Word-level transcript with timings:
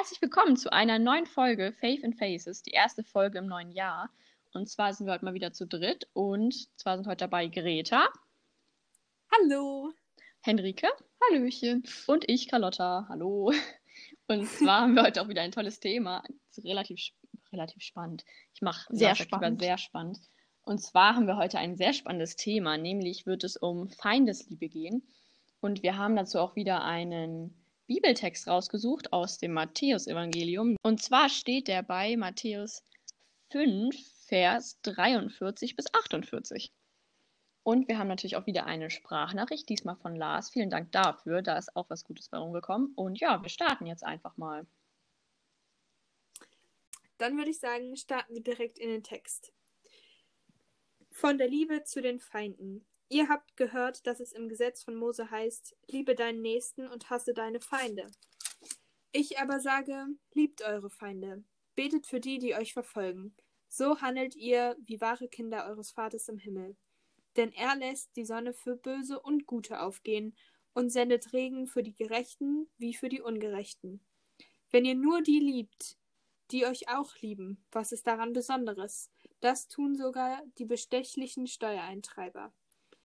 herzlich 0.00 0.22
willkommen 0.22 0.56
zu 0.56 0.72
einer 0.72 0.98
neuen 0.98 1.26
Folge 1.26 1.74
Faith 1.78 2.02
in 2.02 2.14
Faces, 2.14 2.62
die 2.62 2.70
erste 2.70 3.04
Folge 3.04 3.36
im 3.36 3.46
neuen 3.46 3.70
Jahr. 3.70 4.08
Und 4.54 4.66
zwar 4.66 4.94
sind 4.94 5.04
wir 5.06 5.12
heute 5.12 5.26
mal 5.26 5.34
wieder 5.34 5.52
zu 5.52 5.66
dritt 5.66 6.08
und 6.14 6.54
zwar 6.78 6.96
sind 6.96 7.06
heute 7.06 7.18
dabei 7.18 7.48
Greta. 7.48 8.08
Hallo. 9.30 9.92
Henrike. 10.40 10.88
Hallöchen. 11.22 11.82
Und 12.06 12.26
ich, 12.30 12.48
Carlotta. 12.48 13.08
Hallo. 13.10 13.52
Und 14.26 14.46
zwar 14.46 14.84
haben 14.84 14.94
wir 14.94 15.02
heute 15.02 15.20
auch 15.20 15.28
wieder 15.28 15.42
ein 15.42 15.52
tolles 15.52 15.80
Thema. 15.80 16.24
Relativ, 16.64 17.10
relativ 17.52 17.82
spannend. 17.82 18.24
Ich 18.54 18.62
mache 18.62 18.86
sehr 18.96 19.14
spannend. 19.14 19.60
sehr 19.60 19.76
spannend. 19.76 20.18
Und 20.62 20.78
zwar 20.78 21.14
haben 21.14 21.26
wir 21.26 21.36
heute 21.36 21.58
ein 21.58 21.76
sehr 21.76 21.92
spannendes 21.92 22.36
Thema, 22.36 22.78
nämlich 22.78 23.26
wird 23.26 23.44
es 23.44 23.58
um 23.58 23.90
Feindesliebe 23.90 24.70
gehen. 24.70 25.06
Und 25.60 25.82
wir 25.82 25.98
haben 25.98 26.16
dazu 26.16 26.38
auch 26.38 26.56
wieder 26.56 26.84
einen 26.84 27.59
Bibeltext 27.90 28.46
rausgesucht 28.46 29.12
aus 29.12 29.38
dem 29.38 29.52
Matthäusevangelium. 29.52 30.76
Und 30.80 31.02
zwar 31.02 31.28
steht 31.28 31.66
der 31.66 31.82
bei 31.82 32.16
Matthäus 32.16 32.84
5, 33.50 33.96
Vers 34.26 34.80
43 34.82 35.74
bis 35.74 35.92
48. 35.92 36.72
Und 37.64 37.88
wir 37.88 37.98
haben 37.98 38.06
natürlich 38.06 38.36
auch 38.36 38.46
wieder 38.46 38.64
eine 38.66 38.90
Sprachnachricht, 38.90 39.68
diesmal 39.68 39.96
von 39.96 40.14
Lars. 40.14 40.50
Vielen 40.50 40.70
Dank 40.70 40.92
dafür. 40.92 41.42
Da 41.42 41.58
ist 41.58 41.74
auch 41.74 41.90
was 41.90 42.04
Gutes 42.04 42.28
bei 42.28 42.38
rumgekommen. 42.38 42.92
Und 42.94 43.18
ja, 43.18 43.42
wir 43.42 43.48
starten 43.48 43.86
jetzt 43.86 44.04
einfach 44.04 44.36
mal. 44.36 44.64
Dann 47.18 47.36
würde 47.36 47.50
ich 47.50 47.58
sagen, 47.58 47.96
starten 47.96 48.34
wir 48.34 48.42
direkt 48.44 48.78
in 48.78 48.88
den 48.88 49.02
Text. 49.02 49.52
Von 51.10 51.38
der 51.38 51.48
Liebe 51.48 51.82
zu 51.82 52.00
den 52.00 52.20
Feinden. 52.20 52.86
Ihr 53.12 53.28
habt 53.28 53.56
gehört, 53.56 54.06
dass 54.06 54.20
es 54.20 54.30
im 54.30 54.48
Gesetz 54.48 54.84
von 54.84 54.94
Mose 54.94 55.32
heißt, 55.32 55.76
liebe 55.88 56.14
deinen 56.14 56.42
Nächsten 56.42 56.86
und 56.86 57.10
hasse 57.10 57.34
deine 57.34 57.60
Feinde. 57.60 58.06
Ich 59.10 59.40
aber 59.40 59.58
sage, 59.58 60.06
liebt 60.32 60.62
eure 60.62 60.90
Feinde, 60.90 61.42
betet 61.74 62.06
für 62.06 62.20
die, 62.20 62.38
die 62.38 62.54
euch 62.54 62.72
verfolgen. 62.72 63.34
So 63.68 64.00
handelt 64.00 64.36
ihr 64.36 64.76
wie 64.86 65.00
wahre 65.00 65.26
Kinder 65.26 65.66
eures 65.66 65.90
Vaters 65.90 66.28
im 66.28 66.38
Himmel. 66.38 66.76
Denn 67.36 67.52
er 67.52 67.74
lässt 67.74 68.14
die 68.14 68.24
Sonne 68.24 68.52
für 68.52 68.76
Böse 68.76 69.18
und 69.18 69.44
Gute 69.44 69.80
aufgehen 69.80 70.36
und 70.72 70.90
sendet 70.90 71.32
Regen 71.32 71.66
für 71.66 71.82
die 71.82 71.96
Gerechten 71.96 72.70
wie 72.78 72.94
für 72.94 73.08
die 73.08 73.20
Ungerechten. 73.20 74.04
Wenn 74.70 74.84
ihr 74.84 74.94
nur 74.94 75.20
die 75.20 75.40
liebt, 75.40 75.98
die 76.52 76.64
euch 76.64 76.88
auch 76.88 77.16
lieben, 77.16 77.64
was 77.72 77.90
ist 77.90 78.06
daran 78.06 78.32
Besonderes? 78.32 79.10
Das 79.40 79.66
tun 79.66 79.96
sogar 79.96 80.44
die 80.58 80.64
bestechlichen 80.64 81.48
Steuereintreiber. 81.48 82.52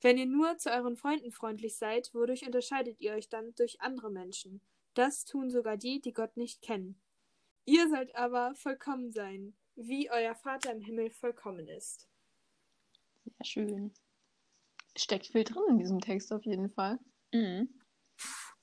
Wenn 0.02 0.18
ihr 0.18 0.26
nur 0.26 0.58
zu 0.58 0.72
euren 0.72 0.96
Freunden 0.96 1.32
freundlich 1.32 1.78
seid, 1.78 2.14
wodurch 2.14 2.46
unterscheidet 2.46 3.02
ihr 3.02 3.14
euch 3.14 3.28
dann 3.28 3.54
durch 3.56 3.82
andere 3.82 4.10
Menschen? 4.10 4.62
Das 4.94 5.26
tun 5.26 5.50
sogar 5.50 5.76
die, 5.76 6.00
die 6.00 6.14
Gott 6.14 6.38
nicht 6.38 6.62
kennen. 6.62 7.02
Ihr 7.66 7.90
sollt 7.90 8.16
aber 8.16 8.56
vollkommen 8.56 9.12
sein, 9.12 9.56
wie 9.76 10.10
euer 10.10 10.36
Vater 10.36 10.72
im 10.72 10.82
Himmel 10.82 11.10
vollkommen 11.10 11.68
ist. 11.68 12.08
Sehr 13.26 13.46
schön. 13.46 13.94
Steckt 14.98 15.28
viel 15.28 15.44
drin 15.44 15.64
in 15.70 15.78
diesem 15.78 16.00
Text 16.00 16.32
auf 16.34 16.46
jeden 16.46 16.70
Fall. 16.70 17.00
Mhm. 17.34 17.70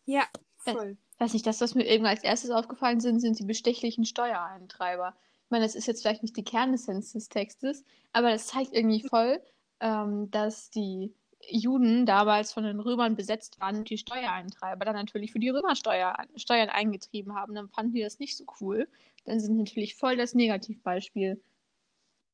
Ja, 0.06 0.26
voll. 0.56 0.96
Ich 1.12 1.20
weiß 1.20 1.32
nicht, 1.34 1.46
das, 1.46 1.60
was 1.60 1.74
mir 1.74 1.86
eben 1.86 2.06
als 2.06 2.24
erstes 2.24 2.50
aufgefallen 2.50 3.00
sind, 3.00 3.20
sind 3.20 3.38
die 3.38 3.44
bestechlichen 3.44 4.04
Steuereintreiber. 4.04 5.16
Ich 5.44 5.50
meine, 5.50 5.64
das 5.64 5.74
ist 5.74 5.86
jetzt 5.86 6.02
vielleicht 6.02 6.22
nicht 6.22 6.36
die 6.36 6.44
Kernessenz 6.44 7.12
des 7.12 7.28
Textes, 7.28 7.84
aber 8.12 8.30
das 8.30 8.48
zeigt 8.48 8.72
irgendwie 8.72 9.02
voll, 9.08 9.40
ähm, 9.80 10.30
dass 10.30 10.70
die 10.70 11.14
Juden 11.48 12.06
damals 12.06 12.52
von 12.52 12.64
den 12.64 12.80
Römern 12.80 13.16
besetzt 13.16 13.60
waren 13.60 13.76
und 13.76 13.90
die 13.90 13.98
Steuereintreiber 13.98 14.84
dann 14.84 14.96
natürlich 14.96 15.32
für 15.32 15.38
die 15.38 15.50
Römer 15.50 15.76
Steuer, 15.76 16.16
Steuern 16.36 16.68
eingetrieben 16.68 17.34
haben, 17.34 17.54
dann 17.54 17.68
fanden 17.68 17.94
die 17.94 18.02
das 18.02 18.18
nicht 18.18 18.36
so 18.36 18.44
cool. 18.60 18.88
Dann 19.24 19.40
sind 19.40 19.56
natürlich 19.56 19.94
voll 19.94 20.16
das 20.16 20.34
Negativbeispiel. 20.34 21.40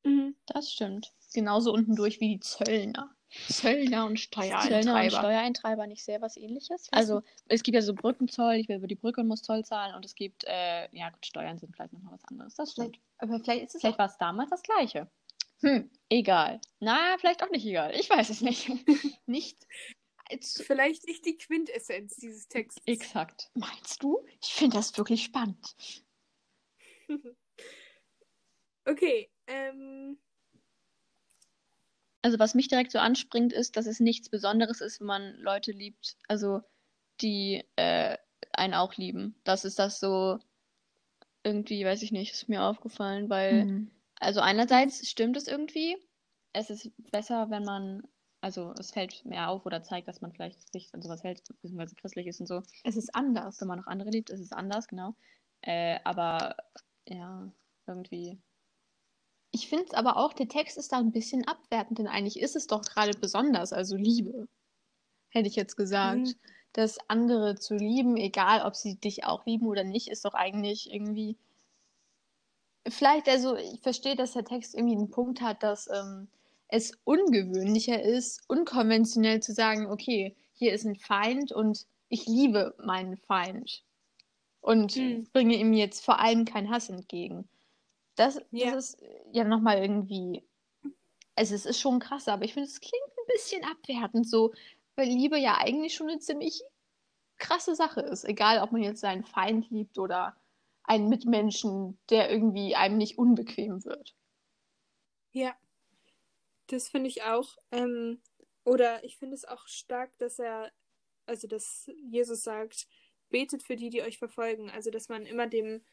Mhm. 0.03 0.35
Das 0.45 0.71
stimmt. 0.71 1.13
Genauso 1.33 1.73
unten 1.73 1.95
durch 1.95 2.19
wie 2.19 2.35
die 2.35 2.39
Zöllner. 2.39 3.09
Zöllner 3.47 4.05
und 4.05 4.19
Steuereintreiber. 4.19 4.81
Zöllner 4.81 5.01
und 5.01 5.11
Steuereintreiber 5.11 5.87
nicht 5.87 6.03
sehr 6.03 6.21
was 6.21 6.37
ähnliches? 6.37 6.87
Also 6.91 7.23
es 7.47 7.63
gibt 7.63 7.75
ja 7.75 7.81
so 7.81 7.95
Brückenzoll, 7.95 8.55
ich 8.55 8.69
will 8.69 8.77
über 8.77 8.87
die 8.87 8.95
Brücke 8.95 9.21
und 9.21 9.27
muss 9.27 9.41
Zoll 9.41 9.65
zahlen 9.65 9.95
und 9.95 10.05
es 10.05 10.13
gibt, 10.13 10.43
äh, 10.45 10.87
ja 10.95 11.09
gut, 11.09 11.25
Steuern 11.25 11.57
sind 11.57 11.75
vielleicht 11.75 11.93
noch 11.93 12.11
was 12.11 12.23
anderes. 12.25 12.53
Das 12.55 12.73
stimmt. 12.73 12.99
aber 13.17 13.39
vielleicht 13.39 13.63
ist 13.63 13.75
es 13.75 13.81
Vielleicht 13.81 13.97
war 13.97 14.05
es 14.05 14.17
damals 14.17 14.51
das 14.51 14.61
gleiche. 14.61 15.07
Hm, 15.63 15.89
egal. 16.09 16.59
Na, 16.79 17.15
vielleicht 17.17 17.41
auch 17.41 17.49
nicht 17.49 17.65
egal. 17.65 17.95
Ich 17.97 18.09
weiß 18.09 18.29
es 18.29 18.41
nicht. 18.41 18.69
nicht. 19.25 19.57
Vielleicht 20.41 21.05
nicht 21.05 21.25
die 21.25 21.37
Quintessenz 21.37 22.15
dieses 22.17 22.47
Textes. 22.47 22.83
Exakt. 22.85 23.49
Meinst 23.53 24.03
du? 24.03 24.25
Ich 24.41 24.53
finde 24.53 24.77
das 24.77 24.97
wirklich 24.97 25.23
spannend. 25.23 25.75
okay. 28.85 29.31
Ähm... 29.47 30.17
Also 32.21 32.39
was 32.39 32.55
mich 32.55 32.69
direkt 32.69 32.91
so 32.91 32.99
anspringt, 32.99 33.51
ist, 33.51 33.75
dass 33.75 33.85
es 33.85 33.99
nichts 33.99 34.29
Besonderes 34.29 34.79
ist, 34.81 35.01
wenn 35.01 35.07
man 35.07 35.35
Leute 35.39 35.71
liebt, 35.71 36.15
also 36.27 36.61
die 37.19 37.65
äh, 37.75 38.17
einen 38.53 38.73
auch 38.73 38.95
lieben. 38.95 39.35
Das 39.43 39.65
ist 39.65 39.77
das 39.77 39.99
so 39.99 40.39
irgendwie, 41.43 41.83
weiß 41.85 42.01
ich 42.01 42.13
nicht, 42.13 42.31
ist 42.31 42.47
mir 42.47 42.63
aufgefallen, 42.63 43.29
weil 43.29 43.65
mhm. 43.65 43.91
Also 44.23 44.39
einerseits 44.39 45.07
stimmt 45.09 45.35
es 45.37 45.47
irgendwie. 45.47 45.97
Es 46.53 46.69
ist 46.69 46.91
besser, 47.11 47.49
wenn 47.49 47.63
man, 47.63 48.03
also 48.41 48.73
es 48.79 48.91
fällt 48.91 49.25
mehr 49.25 49.49
auf 49.49 49.65
oder 49.65 49.83
zeigt, 49.83 50.07
dass 50.07 50.21
man 50.21 50.31
vielleicht 50.31 50.71
sich 50.71 50.93
an 50.93 51.01
sowas 51.01 51.23
hält, 51.23 51.43
beziehungsweise 51.61 51.95
christlich 51.95 52.27
ist 52.27 52.39
und 52.39 52.47
so. 52.47 52.61
Es 52.83 52.95
ist 52.95 53.13
anders. 53.13 53.59
Wenn 53.59 53.67
man 53.67 53.79
noch 53.79 53.87
andere 53.87 54.09
liebt, 54.09 54.29
ist 54.29 54.39
es 54.39 54.51
anders, 54.51 54.87
genau. 54.87 55.15
Äh, 55.61 55.99
aber 56.03 56.55
ja, 57.05 57.51
irgendwie. 57.85 58.39
Ich 59.51 59.67
finde 59.67 59.85
es 59.85 59.93
aber 59.93 60.17
auch, 60.17 60.33
der 60.33 60.47
Text 60.47 60.77
ist 60.77 60.91
da 60.91 60.97
ein 60.97 61.11
bisschen 61.11 61.45
abwertend, 61.47 61.99
denn 61.99 62.07
eigentlich 62.07 62.39
ist 62.39 62.55
es 62.55 62.67
doch 62.67 62.81
gerade 62.81 63.17
besonders, 63.17 63.73
also 63.73 63.95
Liebe. 63.95 64.47
Hätte 65.29 65.49
ich 65.49 65.55
jetzt 65.55 65.75
gesagt. 65.75 66.19
Mhm. 66.19 66.35
Das 66.71 66.97
andere 67.07 67.55
zu 67.55 67.75
lieben, 67.75 68.17
egal 68.17 68.61
ob 68.65 68.75
sie 68.75 68.95
dich 68.95 69.25
auch 69.25 69.45
lieben 69.45 69.67
oder 69.67 69.83
nicht, 69.83 70.07
ist 70.07 70.25
doch 70.25 70.33
eigentlich 70.33 70.91
irgendwie 70.91 71.37
vielleicht, 72.87 73.27
also 73.29 73.55
ich 73.55 73.81
verstehe, 73.81 74.15
dass 74.15 74.33
der 74.33 74.45
Text 74.45 74.75
irgendwie 74.75 74.95
einen 74.95 75.09
Punkt 75.09 75.41
hat, 75.41 75.63
dass 75.63 75.87
ähm, 75.87 76.27
es 76.67 76.97
ungewöhnlicher 77.03 78.01
ist, 78.01 78.41
unkonventionell 78.47 79.41
zu 79.41 79.53
sagen, 79.53 79.91
okay, 79.91 80.35
hier 80.53 80.73
ist 80.73 80.85
ein 80.85 80.95
Feind 80.95 81.51
und 81.51 81.85
ich 82.09 82.25
liebe 82.25 82.75
meinen 82.83 83.17
Feind 83.17 83.83
und 84.61 84.95
mhm. 84.95 85.27
bringe 85.33 85.55
ihm 85.55 85.73
jetzt 85.73 86.03
vor 86.03 86.19
allem 86.19 86.45
keinen 86.45 86.69
Hass 86.69 86.89
entgegen. 86.89 87.47
Das, 88.15 88.39
ja. 88.51 88.71
das 88.71 88.93
ist 88.93 89.03
ja 89.31 89.43
nochmal 89.43 89.79
irgendwie, 89.79 90.43
also 91.35 91.55
es 91.55 91.65
ist 91.65 91.79
schon 91.79 91.99
krass, 91.99 92.27
aber 92.27 92.45
ich 92.45 92.53
finde, 92.53 92.69
es 92.69 92.79
klingt 92.79 93.07
ein 93.17 93.27
bisschen 93.27 93.63
abwertend 93.65 94.29
so, 94.29 94.53
weil 94.95 95.07
Liebe 95.07 95.37
ja 95.37 95.57
eigentlich 95.57 95.95
schon 95.95 96.09
eine 96.09 96.19
ziemlich 96.19 96.61
krasse 97.37 97.75
Sache 97.75 98.01
ist, 98.01 98.25
egal 98.25 98.59
ob 98.59 98.71
man 98.71 98.83
jetzt 98.83 99.01
seinen 99.01 99.23
Feind 99.23 99.69
liebt 99.69 99.97
oder 99.97 100.35
einen 100.83 101.09
Mitmenschen, 101.09 101.97
der 102.09 102.29
irgendwie 102.29 102.75
einem 102.75 102.97
nicht 102.97 103.17
unbequem 103.17 103.83
wird. 103.85 104.15
Ja, 105.31 105.55
das 106.67 106.89
finde 106.89 107.09
ich 107.09 107.23
auch. 107.23 107.57
Ähm, 107.71 108.21
oder 108.65 109.03
ich 109.03 109.17
finde 109.17 109.35
es 109.35 109.45
auch 109.45 109.67
stark, 109.67 110.17
dass 110.17 110.39
er, 110.39 110.71
also 111.25 111.47
dass 111.47 111.89
Jesus 112.09 112.43
sagt, 112.43 112.87
betet 113.29 113.63
für 113.63 113.75
die, 113.75 113.89
die 113.89 114.01
euch 114.01 114.17
verfolgen. 114.17 114.69
Also 114.69 114.91
dass 114.91 115.09
man 115.09 115.25
immer 115.25 115.47
dem, 115.47 115.83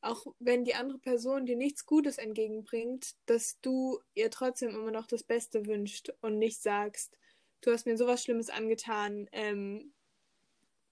auch 0.00 0.26
wenn 0.38 0.64
die 0.64 0.74
andere 0.74 0.98
Person 0.98 1.46
dir 1.46 1.56
nichts 1.56 1.86
Gutes 1.86 2.18
entgegenbringt, 2.18 3.14
dass 3.26 3.60
du 3.60 4.00
ihr 4.14 4.30
trotzdem 4.30 4.70
immer 4.70 4.90
noch 4.90 5.06
das 5.06 5.24
Beste 5.24 5.66
wünscht 5.66 6.10
und 6.20 6.38
nicht 6.38 6.60
sagst, 6.60 7.16
du 7.62 7.72
hast 7.72 7.86
mir 7.86 7.96
sowas 7.96 8.22
Schlimmes 8.22 8.50
angetan, 8.50 9.28
ähm, 9.32 9.92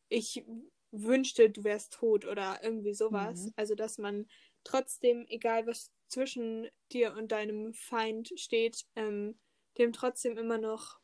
ich 0.09 0.45
wünschte, 0.91 1.51
du 1.51 1.65
wärst 1.65 1.93
tot 1.93 2.25
oder 2.25 2.61
irgendwie 2.63 2.95
sowas. 2.95 3.47
Mhm. 3.47 3.53
Also, 3.57 3.75
dass 3.75 3.99
man 3.99 4.27
trotzdem, 4.65 5.27
egal 5.29 5.67
was 5.67 5.93
zwischen 6.09 6.69
dir 6.93 7.15
und 7.15 7.33
deinem 7.33 7.75
Feind 7.75 8.33
steht, 8.37 8.87
ähm, 8.97 9.39
dem 9.77 9.93
trotzdem 9.93 10.37
immer 10.37 10.59
noch 10.59 10.99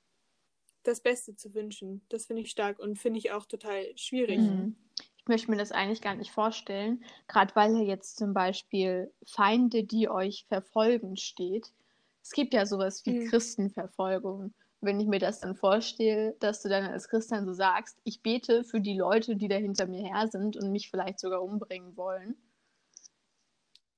das 0.83 1.01
Beste 1.01 1.35
zu 1.35 1.55
wünschen. 1.55 2.05
Das 2.09 2.27
finde 2.27 2.43
ich 2.43 2.51
stark 2.51 2.79
und 2.79 2.99
finde 2.99 3.19
ich 3.19 3.33
auch 3.33 3.47
total 3.47 3.87
schwierig. 3.97 4.39
Mhm. 4.39 4.77
Ich 5.17 5.27
möchte 5.27 5.51
mir 5.51 5.57
das 5.57 5.73
eigentlich 5.73 6.03
gar 6.03 6.15
nicht 6.15 6.31
vorstellen, 6.31 7.03
gerade 7.29 7.55
weil 7.57 7.75
ja 7.77 7.83
jetzt 7.83 8.19
zum 8.19 8.35
Beispiel 8.35 9.11
Feinde, 9.27 9.85
die 9.85 10.11
euch 10.11 10.45
verfolgen, 10.49 11.17
steht. 11.17 11.73
Es 12.23 12.31
gibt 12.31 12.53
ja 12.53 12.67
sowas 12.67 13.05
wie 13.07 13.21
mhm. 13.21 13.29
Christenverfolgung 13.29 14.53
wenn 14.85 15.01
ich 15.01 15.07
mir 15.07 15.19
das 15.19 15.41
dann 15.41 15.55
vorstelle, 15.55 16.37
dass 16.41 16.63
du 16.63 16.69
dann 16.69 16.85
als 16.85 17.09
Christian 17.09 17.47
so 17.47 17.53
sagst, 17.53 17.99
ich 18.05 18.23
bete 18.23 18.65
für 18.65 18.81
die 18.81 18.97
Leute, 18.97 19.37
die 19.37 19.49
da 19.49 19.57
hinter 19.57 19.87
mir 19.87 20.03
her 20.03 20.29
sind 20.29 20.57
und 20.57 20.71
mich 20.71 20.91
vielleicht 20.91 21.21
sogar 21.21 21.43
umbringen 21.43 21.97
wollen. 21.97 22.37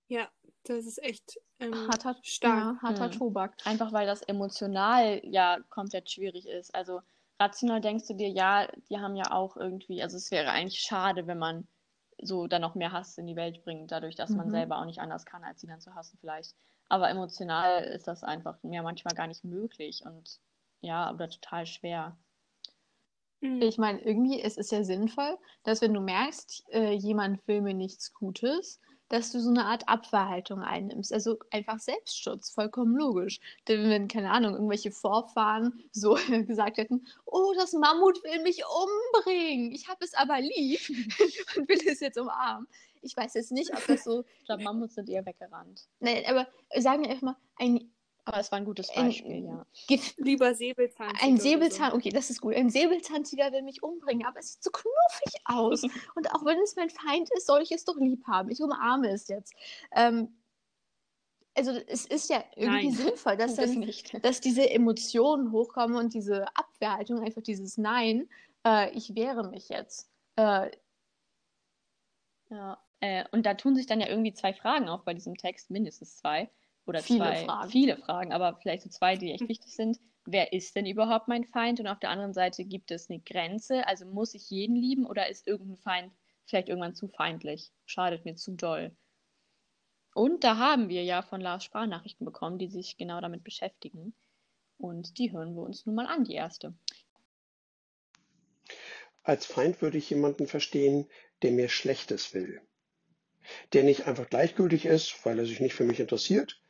Ja, 0.08 0.28
das 0.64 0.86
ist 0.86 1.02
echt 1.02 1.38
ähm, 1.58 1.74
harter, 1.88 2.16
stark. 2.22 2.56
Ja, 2.56 2.78
harter 2.82 3.08
mhm. 3.08 3.12
Tobak. 3.12 3.54
Einfach 3.64 3.92
weil 3.92 4.06
das 4.06 4.22
emotional 4.22 5.20
ja 5.24 5.58
komplett 5.70 6.10
schwierig 6.10 6.46
ist. 6.46 6.74
Also 6.74 7.00
rational 7.40 7.80
denkst 7.80 8.06
du 8.06 8.14
dir, 8.14 8.28
ja, 8.28 8.68
die 8.88 8.98
haben 8.98 9.16
ja 9.16 9.32
auch 9.32 9.56
irgendwie, 9.56 10.02
also 10.02 10.16
es 10.16 10.30
wäre 10.30 10.50
eigentlich 10.50 10.80
schade, 10.80 11.26
wenn 11.26 11.38
man 11.38 11.66
so 12.22 12.46
dann 12.46 12.62
noch 12.62 12.74
mehr 12.74 12.92
Hass 12.92 13.18
in 13.18 13.26
die 13.26 13.36
Welt 13.36 13.62
bringt, 13.64 13.92
dadurch, 13.92 14.14
dass 14.14 14.30
mhm. 14.30 14.36
man 14.38 14.50
selber 14.50 14.78
auch 14.78 14.86
nicht 14.86 15.00
anders 15.00 15.26
kann, 15.26 15.44
als 15.44 15.60
sie 15.60 15.66
dann 15.66 15.80
zu 15.80 15.94
hassen 15.94 16.18
vielleicht. 16.20 16.54
Aber 16.88 17.10
emotional 17.10 17.82
ist 17.84 18.06
das 18.06 18.22
einfach 18.22 18.62
mir 18.62 18.82
manchmal 18.82 19.14
gar 19.14 19.26
nicht 19.26 19.44
möglich 19.44 20.02
und 20.04 20.38
ja, 20.80 21.12
oder 21.12 21.28
total 21.28 21.66
schwer. 21.66 22.16
Mhm. 23.40 23.62
Ich 23.62 23.78
meine, 23.78 24.00
irgendwie 24.00 24.40
es 24.40 24.56
ist 24.56 24.72
ja 24.72 24.82
sinnvoll, 24.84 25.38
dass 25.62 25.80
wenn 25.80 25.94
du 25.94 26.00
merkst, 26.00 26.64
äh, 26.72 26.92
jemand 26.92 27.46
will 27.46 27.62
mir 27.62 27.74
nichts 27.74 28.12
Gutes, 28.12 28.80
dass 29.08 29.30
du 29.30 29.40
so 29.40 29.50
eine 29.50 29.66
Art 29.66 29.88
Abwehrhaltung 29.88 30.62
einnimmst. 30.62 31.12
Also 31.12 31.38
einfach 31.50 31.78
Selbstschutz, 31.78 32.50
vollkommen 32.50 32.96
logisch. 32.96 33.40
Denn 33.68 33.88
wenn, 33.88 34.08
keine 34.08 34.30
Ahnung, 34.30 34.54
irgendwelche 34.54 34.90
Vorfahren 34.90 35.84
so 35.92 36.18
gesagt 36.46 36.78
hätten, 36.78 37.06
oh, 37.24 37.52
das 37.56 37.72
Mammut 37.72 38.22
will 38.24 38.42
mich 38.42 38.62
umbringen, 38.64 39.72
ich 39.72 39.88
habe 39.88 40.04
es 40.04 40.14
aber 40.14 40.40
lieb 40.40 40.80
und 41.56 41.68
will 41.68 41.80
es 41.86 42.00
jetzt 42.00 42.18
umarmen. 42.18 42.66
Ich 43.02 43.16
weiß 43.16 43.34
jetzt 43.34 43.52
nicht, 43.52 43.72
ob 43.72 43.86
das 43.86 44.02
so. 44.02 44.24
ich 44.40 44.46
glaube, 44.46 44.64
Mammuts 44.64 44.96
sind 44.96 45.08
eher 45.08 45.24
weggerannt. 45.24 45.86
Nein, 46.00 46.24
aber 46.26 46.48
sagen 46.76 47.04
wir 47.04 47.10
einfach 47.10 47.22
mal, 47.22 47.36
ein 47.56 47.92
aber 48.26 48.40
es 48.40 48.50
war 48.50 48.58
ein 48.58 48.64
gutes 48.64 48.92
Beispiel, 48.92 49.36
ein, 49.36 49.46
ja. 49.88 49.98
Lieber 50.16 50.52
Säbelzahntiger. 50.52 51.22
Ein 51.22 51.38
Säbelzahn, 51.38 51.92
so. 51.92 51.96
okay, 51.96 52.10
das 52.10 52.28
ist 52.28 52.40
gut. 52.40 52.56
Ein 52.56 52.70
Säbelzahntiger 52.70 53.52
will 53.52 53.62
mich 53.62 53.84
umbringen, 53.84 54.26
aber 54.26 54.40
es 54.40 54.54
sieht 54.54 54.64
so 54.64 54.70
knuffig 54.70 55.40
aus. 55.44 55.82
Und 56.16 56.34
auch 56.34 56.44
wenn 56.44 56.58
es 56.58 56.74
mein 56.74 56.90
Feind 56.90 57.30
ist, 57.36 57.46
soll 57.46 57.62
ich 57.62 57.70
es 57.70 57.84
doch 57.84 57.96
lieb 57.96 58.26
haben. 58.26 58.50
Ich 58.50 58.60
umarme 58.60 59.10
es 59.10 59.28
jetzt. 59.28 59.54
Ähm, 59.92 60.36
also 61.56 61.70
es 61.86 62.04
ist 62.04 62.28
ja 62.28 62.42
irgendwie 62.56 62.88
Nein, 62.88 62.96
sinnvoll, 62.96 63.36
dass, 63.36 63.54
dann, 63.54 63.78
nicht. 63.78 64.12
dass 64.24 64.40
diese 64.40 64.68
Emotionen 64.68 65.52
hochkommen 65.52 65.96
und 65.96 66.12
diese 66.12 66.48
Abwehrhaltung, 66.56 67.20
einfach 67.20 67.42
dieses 67.42 67.78
Nein, 67.78 68.28
äh, 68.66 68.90
ich 68.90 69.14
wehre 69.14 69.48
mich 69.48 69.68
jetzt. 69.68 70.10
Äh, 70.34 70.72
ja. 72.50 72.82
Äh, 72.98 73.24
und 73.30 73.46
da 73.46 73.54
tun 73.54 73.76
sich 73.76 73.86
dann 73.86 74.00
ja 74.00 74.08
irgendwie 74.08 74.34
zwei 74.34 74.52
Fragen 74.52 74.88
auf 74.88 75.04
bei 75.04 75.14
diesem 75.14 75.36
Text, 75.36 75.70
mindestens 75.70 76.16
zwei 76.16 76.50
oder 76.86 77.02
viele 77.02 77.18
zwei, 77.18 77.44
Fragen. 77.44 77.70
viele 77.70 77.96
Fragen, 77.96 78.32
aber 78.32 78.56
vielleicht 78.56 78.82
so 78.82 78.88
zwei, 78.88 79.16
die 79.16 79.32
echt 79.32 79.42
hm. 79.42 79.48
wichtig 79.48 79.74
sind. 79.74 79.98
Wer 80.24 80.52
ist 80.52 80.74
denn 80.74 80.86
überhaupt 80.86 81.28
mein 81.28 81.44
Feind? 81.44 81.78
Und 81.78 81.86
auf 81.86 82.00
der 82.00 82.10
anderen 82.10 82.32
Seite 82.32 82.64
gibt 82.64 82.90
es 82.90 83.10
eine 83.10 83.20
Grenze. 83.20 83.86
Also 83.86 84.06
muss 84.06 84.34
ich 84.34 84.50
jeden 84.50 84.74
lieben 84.74 85.06
oder 85.06 85.28
ist 85.28 85.46
irgendein 85.46 85.76
Feind 85.76 86.12
vielleicht 86.46 86.68
irgendwann 86.68 86.94
zu 86.94 87.08
feindlich? 87.08 87.70
Schadet 87.84 88.24
mir 88.24 88.34
zu 88.34 88.52
doll. 88.52 88.96
Und 90.14 90.44
da 90.44 90.56
haben 90.56 90.88
wir 90.88 91.04
ja 91.04 91.22
von 91.22 91.40
Lars 91.40 91.64
Sprachnachrichten 91.64 92.24
bekommen, 92.24 92.58
die 92.58 92.68
sich 92.68 92.96
genau 92.96 93.20
damit 93.20 93.44
beschäftigen. 93.44 94.14
Und 94.78 95.18
die 95.18 95.32
hören 95.32 95.54
wir 95.54 95.62
uns 95.62 95.86
nun 95.86 95.94
mal 95.94 96.06
an, 96.06 96.24
die 96.24 96.34
erste. 96.34 96.74
Als 99.22 99.46
Feind 99.46 99.82
würde 99.82 99.98
ich 99.98 100.08
jemanden 100.10 100.46
verstehen, 100.46 101.08
der 101.42 101.52
mir 101.52 101.68
Schlechtes 101.68 102.32
will. 102.32 102.60
Der 103.72 103.84
nicht 103.84 104.06
einfach 104.06 104.28
gleichgültig 104.28 104.86
ist, 104.86 105.24
weil 105.24 105.38
er 105.38 105.46
sich 105.46 105.60
nicht 105.60 105.74
für 105.74 105.84
mich 105.84 106.00
interessiert, 106.00 106.60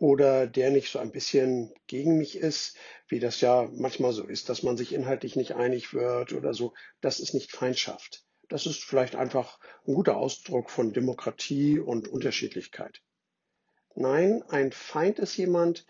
oder 0.00 0.46
der 0.46 0.70
nicht 0.70 0.90
so 0.90 0.98
ein 0.98 1.12
bisschen 1.12 1.74
gegen 1.86 2.16
mich 2.16 2.36
ist, 2.36 2.74
wie 3.06 3.20
das 3.20 3.42
ja 3.42 3.68
manchmal 3.70 4.14
so 4.14 4.24
ist, 4.24 4.48
dass 4.48 4.62
man 4.62 4.78
sich 4.78 4.94
inhaltlich 4.94 5.36
nicht 5.36 5.54
einig 5.54 5.92
wird 5.92 6.32
oder 6.32 6.54
so. 6.54 6.72
Das 7.02 7.20
ist 7.20 7.34
nicht 7.34 7.52
Feindschaft. 7.52 8.24
Das 8.48 8.64
ist 8.64 8.82
vielleicht 8.82 9.14
einfach 9.14 9.58
ein 9.86 9.92
guter 9.92 10.16
Ausdruck 10.16 10.70
von 10.70 10.94
Demokratie 10.94 11.78
und 11.78 12.08
Unterschiedlichkeit. 12.08 13.02
Nein, 13.94 14.42
ein 14.48 14.72
Feind 14.72 15.18
ist 15.18 15.36
jemand, 15.36 15.84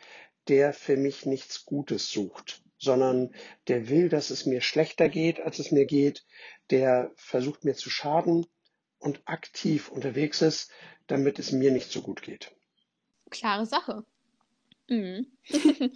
der 0.48 0.72
für 0.72 0.96
mich 0.96 1.24
nichts 1.24 1.64
Gutes 1.64 2.10
sucht, 2.10 2.64
sondern 2.78 3.32
der 3.68 3.88
will, 3.88 4.08
dass 4.08 4.30
es 4.30 4.44
mir 4.44 4.60
schlechter 4.60 5.08
geht, 5.08 5.38
als 5.38 5.60
es 5.60 5.70
mir 5.70 5.86
geht, 5.86 6.26
der 6.70 7.12
versucht 7.14 7.64
mir 7.64 7.76
zu 7.76 7.90
schaden 7.90 8.44
und 8.98 9.22
aktiv 9.26 9.88
unterwegs 9.88 10.42
ist, 10.42 10.72
damit 11.06 11.38
es 11.38 11.52
mir 11.52 11.70
nicht 11.70 11.92
so 11.92 12.02
gut 12.02 12.22
geht 12.22 12.52
klare 13.30 13.66
Sache. 13.66 14.04
Mhm. 14.88 15.26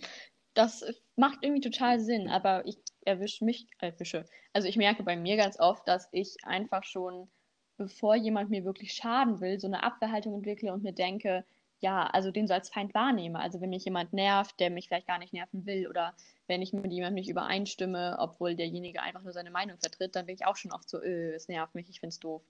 das 0.55 0.85
macht 1.17 1.39
irgendwie 1.43 1.69
total 1.69 2.01
Sinn, 2.01 2.29
aber 2.29 2.65
ich 2.67 2.79
erwische 3.05 3.45
mich, 3.45 3.67
erwische. 3.79 4.25
Also 4.53 4.69
ich 4.69 4.77
merke 4.77 5.03
bei 5.03 5.17
mir 5.17 5.37
ganz 5.37 5.59
oft, 5.59 5.87
dass 5.87 6.09
ich 6.13 6.37
einfach 6.45 6.85
schon, 6.85 7.29
bevor 7.77 8.15
jemand 8.15 8.51
mir 8.51 8.65
wirklich 8.65 8.93
schaden 8.93 9.41
will, 9.41 9.61
so 9.61 9.67
eine 9.67 9.83
Abwehrhaltung 9.83 10.35
entwickle 10.35 10.73
und 10.73 10.83
mir 10.83 10.93
denke, 10.93 11.45
ja, 11.81 12.07
also 12.07 12.31
den 12.31 12.47
so 12.47 12.55
als 12.55 12.71
Feind 12.71 12.95
wahrnehme. 12.95 13.39
Also 13.39 13.61
wenn 13.61 13.71
mich 13.71 13.85
jemand 13.85 14.13
nervt, 14.13 14.59
der 14.59 14.71
mich 14.71 14.89
vielleicht 14.89 15.07
gar 15.07 15.19
nicht 15.19 15.35
nerven 15.35 15.67
will 15.67 15.87
oder 15.87 16.15
wenn 16.47 16.63
ich 16.63 16.73
mit 16.73 16.91
jemandem 16.93 17.17
nicht 17.17 17.29
übereinstimme, 17.29 18.17
obwohl 18.19 18.55
derjenige 18.55 19.03
einfach 19.03 19.23
nur 19.23 19.33
seine 19.33 19.51
Meinung 19.51 19.79
vertritt, 19.79 20.17
dann 20.17 20.27
bin 20.27 20.35
ich 20.35 20.47
auch 20.47 20.57
schon 20.57 20.73
oft 20.73 20.89
so, 20.89 21.03
öh, 21.03 21.35
es 21.35 21.49
nervt 21.49 21.75
mich, 21.75 21.91
ich 21.91 22.01
find's 22.01 22.21
doof. 22.21 22.43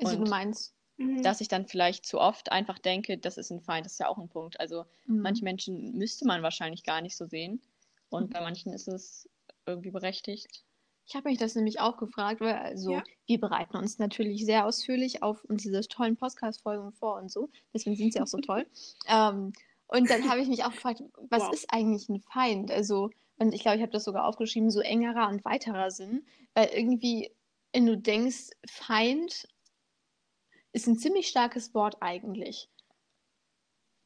Also 0.00 0.16
und 0.16 0.24
du 0.24 0.30
meinst, 0.30 0.74
Mhm. 0.98 1.22
Dass 1.22 1.40
ich 1.40 1.48
dann 1.48 1.66
vielleicht 1.66 2.04
zu 2.04 2.20
oft 2.20 2.50
einfach 2.50 2.78
denke, 2.78 3.18
das 3.18 3.38
ist 3.38 3.50
ein 3.50 3.60
Feind, 3.60 3.86
das 3.86 3.92
ist 3.92 4.00
ja 4.00 4.08
auch 4.08 4.18
ein 4.18 4.28
Punkt. 4.28 4.58
Also 4.60 4.84
mhm. 5.06 5.20
manche 5.20 5.44
Menschen 5.44 5.96
müsste 5.96 6.26
man 6.26 6.42
wahrscheinlich 6.42 6.82
gar 6.82 7.00
nicht 7.00 7.16
so 7.16 7.26
sehen. 7.26 7.62
Und 8.10 8.30
mhm. 8.30 8.32
bei 8.32 8.40
manchen 8.40 8.72
ist 8.72 8.88
es 8.88 9.28
irgendwie 9.64 9.90
berechtigt. 9.90 10.64
Ich 11.06 11.14
habe 11.14 11.30
mich 11.30 11.38
das 11.38 11.54
nämlich 11.54 11.80
auch 11.80 11.96
gefragt, 11.96 12.40
weil 12.40 12.54
also 12.54 12.92
ja. 12.92 13.04
wir 13.26 13.40
bereiten 13.40 13.76
uns 13.76 13.98
natürlich 13.98 14.44
sehr 14.44 14.66
ausführlich 14.66 15.22
auf 15.22 15.42
diese 15.48 15.80
tollen 15.82 16.16
Podcast-Folgen 16.16 16.92
vor 16.92 17.16
und 17.16 17.30
so. 17.30 17.48
Deswegen 17.72 17.96
sind 17.96 18.12
sie 18.12 18.20
auch 18.20 18.26
so 18.26 18.38
toll. 18.38 18.66
ähm, 19.08 19.52
und 19.86 20.10
dann 20.10 20.28
habe 20.28 20.40
ich 20.40 20.48
mich 20.48 20.64
auch 20.64 20.72
gefragt, 20.72 21.02
was 21.30 21.44
wow. 21.44 21.52
ist 21.52 21.72
eigentlich 21.72 22.08
ein 22.10 22.20
Feind? 22.20 22.70
Also, 22.70 23.10
und 23.38 23.54
ich 23.54 23.62
glaube, 23.62 23.76
ich 23.76 23.82
habe 23.82 23.92
das 23.92 24.04
sogar 24.04 24.26
aufgeschrieben, 24.26 24.70
so 24.70 24.80
engerer 24.80 25.28
und 25.28 25.44
weiterer 25.44 25.90
Sinn. 25.90 26.26
Weil 26.54 26.68
irgendwie, 26.74 27.30
wenn 27.72 27.86
du 27.86 27.96
denkst, 27.96 28.50
Feind 28.66 29.48
ist 30.72 30.86
ein 30.86 30.98
ziemlich 30.98 31.28
starkes 31.28 31.74
Wort 31.74 31.96
eigentlich. 32.00 32.68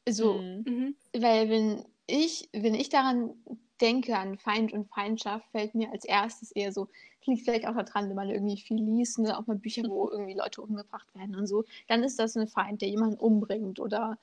So, 0.07 0.33
mhm. 0.33 0.63
mhm. 0.65 0.95
weil 1.17 1.49
wenn 1.49 1.85
ich, 2.07 2.49
wenn 2.51 2.73
ich 2.73 2.89
daran 2.89 3.33
denke, 3.79 4.17
an 4.17 4.37
Feind 4.37 4.73
und 4.73 4.87
Feindschaft, 4.89 5.45
fällt 5.51 5.75
mir 5.75 5.91
als 5.91 6.05
erstes 6.05 6.51
eher 6.51 6.71
so, 6.71 6.87
liegt 7.25 7.43
vielleicht 7.43 7.67
auch 7.67 7.75
daran, 7.75 8.09
wenn 8.09 8.15
man 8.15 8.29
irgendwie 8.29 8.57
viel 8.57 8.81
liest, 8.81 9.19
ne, 9.19 9.37
auch 9.37 9.47
mal 9.47 9.57
Bücher, 9.57 9.83
wo 9.87 10.09
irgendwie 10.09 10.33
Leute 10.33 10.61
umgebracht 10.61 11.07
werden 11.15 11.35
und 11.35 11.47
so, 11.47 11.63
dann 11.87 12.03
ist 12.03 12.19
das 12.19 12.35
ein 12.35 12.47
Feind, 12.47 12.81
der 12.81 12.89
jemanden 12.89 13.17
umbringt 13.17 13.79
oder 13.79 14.17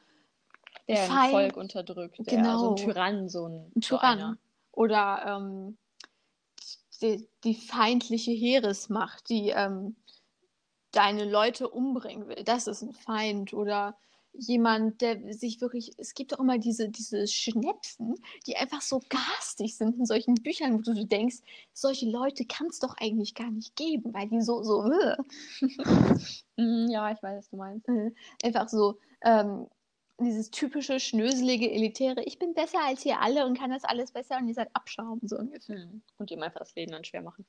der 0.88 0.96
Feind, 0.96 1.10
ein 1.12 1.30
Volk 1.30 1.56
unterdrückt, 1.56 2.18
der, 2.18 2.36
genau, 2.36 2.58
so 2.58 2.70
ein 2.70 2.76
Tyrann, 2.76 3.28
so 3.28 3.46
ein, 3.46 3.72
ein 3.74 3.80
Tyrann. 3.80 4.18
So 4.18 4.34
oder 4.72 5.24
ähm, 5.26 5.78
die, 7.02 7.26
die, 7.44 7.54
feindliche 7.54 8.32
Heeresmacht, 8.32 9.28
die 9.28 9.50
ähm, 9.50 9.96
deine 10.92 11.24
Leute 11.24 11.68
umbringen 11.68 12.28
will. 12.28 12.42
Das 12.44 12.66
ist 12.66 12.82
ein 12.82 12.92
Feind 12.92 13.52
oder 13.52 13.96
jemand, 14.32 15.00
der 15.00 15.32
sich 15.34 15.60
wirklich, 15.60 15.92
es 15.98 16.14
gibt 16.14 16.34
auch 16.34 16.40
immer 16.40 16.58
diese, 16.58 16.88
diese 16.88 17.26
Schnepfen, 17.26 18.14
die 18.46 18.56
einfach 18.56 18.80
so 18.80 19.00
garstig 19.08 19.76
sind 19.76 19.98
in 19.98 20.06
solchen 20.06 20.34
Büchern, 20.34 20.74
wo 20.74 20.92
du 20.92 21.04
denkst, 21.04 21.38
solche 21.72 22.08
Leute 22.08 22.44
kann 22.44 22.68
es 22.68 22.78
doch 22.78 22.96
eigentlich 22.98 23.34
gar 23.34 23.50
nicht 23.50 23.76
geben, 23.76 24.14
weil 24.14 24.28
die 24.28 24.40
so, 24.40 24.62
so, 24.62 24.84
äh. 24.90 25.16
Mhm, 26.56 26.90
ja, 26.90 27.10
ich 27.10 27.22
weiß, 27.22 27.38
was 27.38 27.48
du 27.48 27.56
meinst. 27.56 27.88
Äh, 27.88 28.12
einfach 28.44 28.68
so, 28.68 28.98
ähm, 29.22 29.66
dieses 30.20 30.50
typische, 30.50 31.00
schnöselige, 31.00 31.70
elitäre, 31.70 32.22
ich 32.24 32.38
bin 32.38 32.52
besser 32.52 32.84
als 32.84 33.04
ihr 33.06 33.20
alle 33.20 33.46
und 33.46 33.58
kann 33.58 33.70
das 33.70 33.84
alles 33.84 34.12
besser 34.12 34.36
und 34.36 34.48
ihr 34.48 34.54
seid 34.54 34.68
Abschaum, 34.74 35.20
so 35.22 35.38
ungefähr. 35.38 35.86
Mhm. 35.86 36.02
Und 36.18 36.30
ihm 36.30 36.42
einfach 36.42 36.60
das 36.60 36.74
Leben 36.74 36.92
dann 36.92 37.04
schwer 37.04 37.22
machen. 37.22 37.46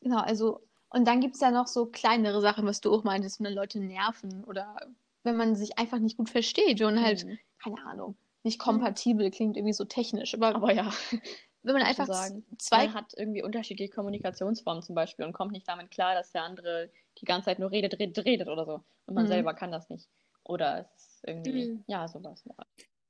Genau, 0.00 0.18
also 0.18 0.60
und 0.92 1.06
dann 1.06 1.20
gibt 1.20 1.34
es 1.34 1.40
ja 1.40 1.50
noch 1.50 1.66
so 1.66 1.86
kleinere 1.86 2.40
Sachen, 2.40 2.66
was 2.66 2.80
du 2.80 2.92
auch 2.92 3.04
meintest, 3.04 3.42
wenn 3.42 3.52
Leute 3.52 3.80
nerven 3.80 4.44
oder 4.44 4.76
wenn 5.22 5.36
man 5.36 5.54
sich 5.54 5.78
einfach 5.78 5.98
nicht 5.98 6.16
gut 6.16 6.30
versteht 6.30 6.82
und 6.82 7.00
halt, 7.02 7.24
mhm. 7.24 7.38
keine 7.62 7.84
Ahnung, 7.86 8.16
nicht 8.42 8.58
kompatibel, 8.58 9.30
klingt 9.30 9.56
irgendwie 9.56 9.72
so 9.72 9.84
technisch, 9.84 10.34
aber, 10.34 10.54
aber 10.54 10.72
ja. 10.72 10.92
Wenn 11.64 11.74
man 11.74 11.84
einfach 11.84 12.08
sagen, 12.08 12.44
zwei 12.58 12.86
man 12.86 12.94
hat 12.94 13.14
irgendwie 13.16 13.44
unterschiedliche 13.44 13.92
Kommunikationsformen 13.92 14.82
zum 14.82 14.96
Beispiel 14.96 15.24
und 15.24 15.32
kommt 15.32 15.52
nicht 15.52 15.68
damit 15.68 15.92
klar, 15.92 16.12
dass 16.12 16.32
der 16.32 16.42
andere 16.42 16.90
die 17.20 17.24
ganze 17.24 17.44
Zeit 17.44 17.60
nur 17.60 17.70
redet, 17.70 18.00
redet, 18.00 18.24
redet 18.24 18.48
oder 18.48 18.66
so. 18.66 18.80
Und 19.06 19.14
man 19.14 19.26
mhm. 19.26 19.28
selber 19.28 19.54
kann 19.54 19.70
das 19.70 19.88
nicht. 19.88 20.08
Oder 20.42 20.90
es 20.96 21.04
ist 21.04 21.20
irgendwie, 21.24 21.68
mhm. 21.68 21.84
ja, 21.86 22.08
sowas. 22.08 22.42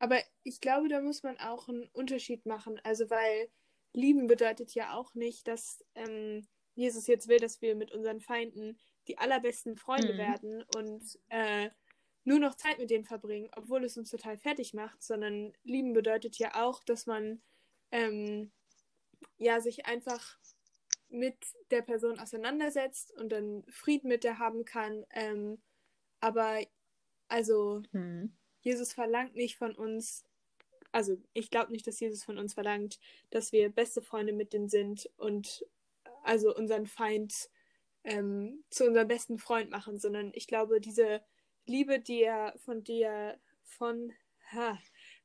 Aber 0.00 0.18
ich 0.42 0.60
glaube, 0.60 0.88
da 0.88 1.00
muss 1.00 1.22
man 1.22 1.38
auch 1.38 1.66
einen 1.70 1.88
Unterschied 1.94 2.44
machen. 2.44 2.78
Also, 2.84 3.08
weil 3.08 3.48
lieben 3.94 4.26
bedeutet 4.26 4.74
ja 4.74 4.92
auch 4.92 5.14
nicht, 5.14 5.48
dass 5.48 5.82
ähm, 5.94 6.46
Jesus 6.74 7.06
jetzt 7.06 7.28
will, 7.28 7.38
dass 7.38 7.60
wir 7.60 7.74
mit 7.74 7.92
unseren 7.92 8.20
Feinden 8.20 8.78
die 9.08 9.18
allerbesten 9.18 9.76
Freunde 9.76 10.14
mhm. 10.14 10.18
werden 10.18 10.64
und 10.76 11.18
äh, 11.28 11.70
nur 12.24 12.38
noch 12.38 12.54
Zeit 12.54 12.78
mit 12.78 12.90
denen 12.90 13.04
verbringen, 13.04 13.50
obwohl 13.56 13.84
es 13.84 13.96
uns 13.96 14.10
total 14.10 14.38
fertig 14.38 14.74
macht, 14.74 15.02
sondern 15.02 15.52
lieben 15.64 15.92
bedeutet 15.92 16.38
ja 16.38 16.62
auch, 16.62 16.84
dass 16.84 17.06
man 17.06 17.42
ähm, 17.90 18.52
ja 19.38 19.60
sich 19.60 19.86
einfach 19.86 20.38
mit 21.08 21.36
der 21.70 21.82
Person 21.82 22.18
auseinandersetzt 22.18 23.12
und 23.18 23.30
dann 23.30 23.64
Frieden 23.68 24.08
mit 24.08 24.24
der 24.24 24.38
haben 24.38 24.64
kann. 24.64 25.04
Ähm, 25.10 25.60
aber 26.20 26.60
also 27.28 27.82
mhm. 27.92 28.32
Jesus 28.60 28.92
verlangt 28.92 29.34
nicht 29.34 29.56
von 29.56 29.74
uns, 29.74 30.24
also 30.92 31.16
ich 31.32 31.50
glaube 31.50 31.72
nicht, 31.72 31.86
dass 31.86 32.00
Jesus 32.00 32.24
von 32.24 32.38
uns 32.38 32.54
verlangt, 32.54 32.98
dass 33.30 33.52
wir 33.52 33.68
beste 33.68 34.00
Freunde 34.00 34.32
mit 34.32 34.52
denen 34.52 34.68
sind 34.68 35.10
und 35.16 35.66
also 36.22 36.54
unseren 36.54 36.86
Feind 36.86 37.50
ähm, 38.04 38.64
zu 38.70 38.84
unserem 38.84 39.08
besten 39.08 39.38
Freund 39.38 39.70
machen, 39.70 39.98
sondern 39.98 40.32
ich 40.34 40.46
glaube, 40.46 40.80
diese 40.80 41.22
Liebe, 41.66 42.00
die 42.00 42.22
er 42.22 42.54
von 42.58 42.82
dir, 42.82 43.38
von, 43.62 44.12
ha, 44.52 44.78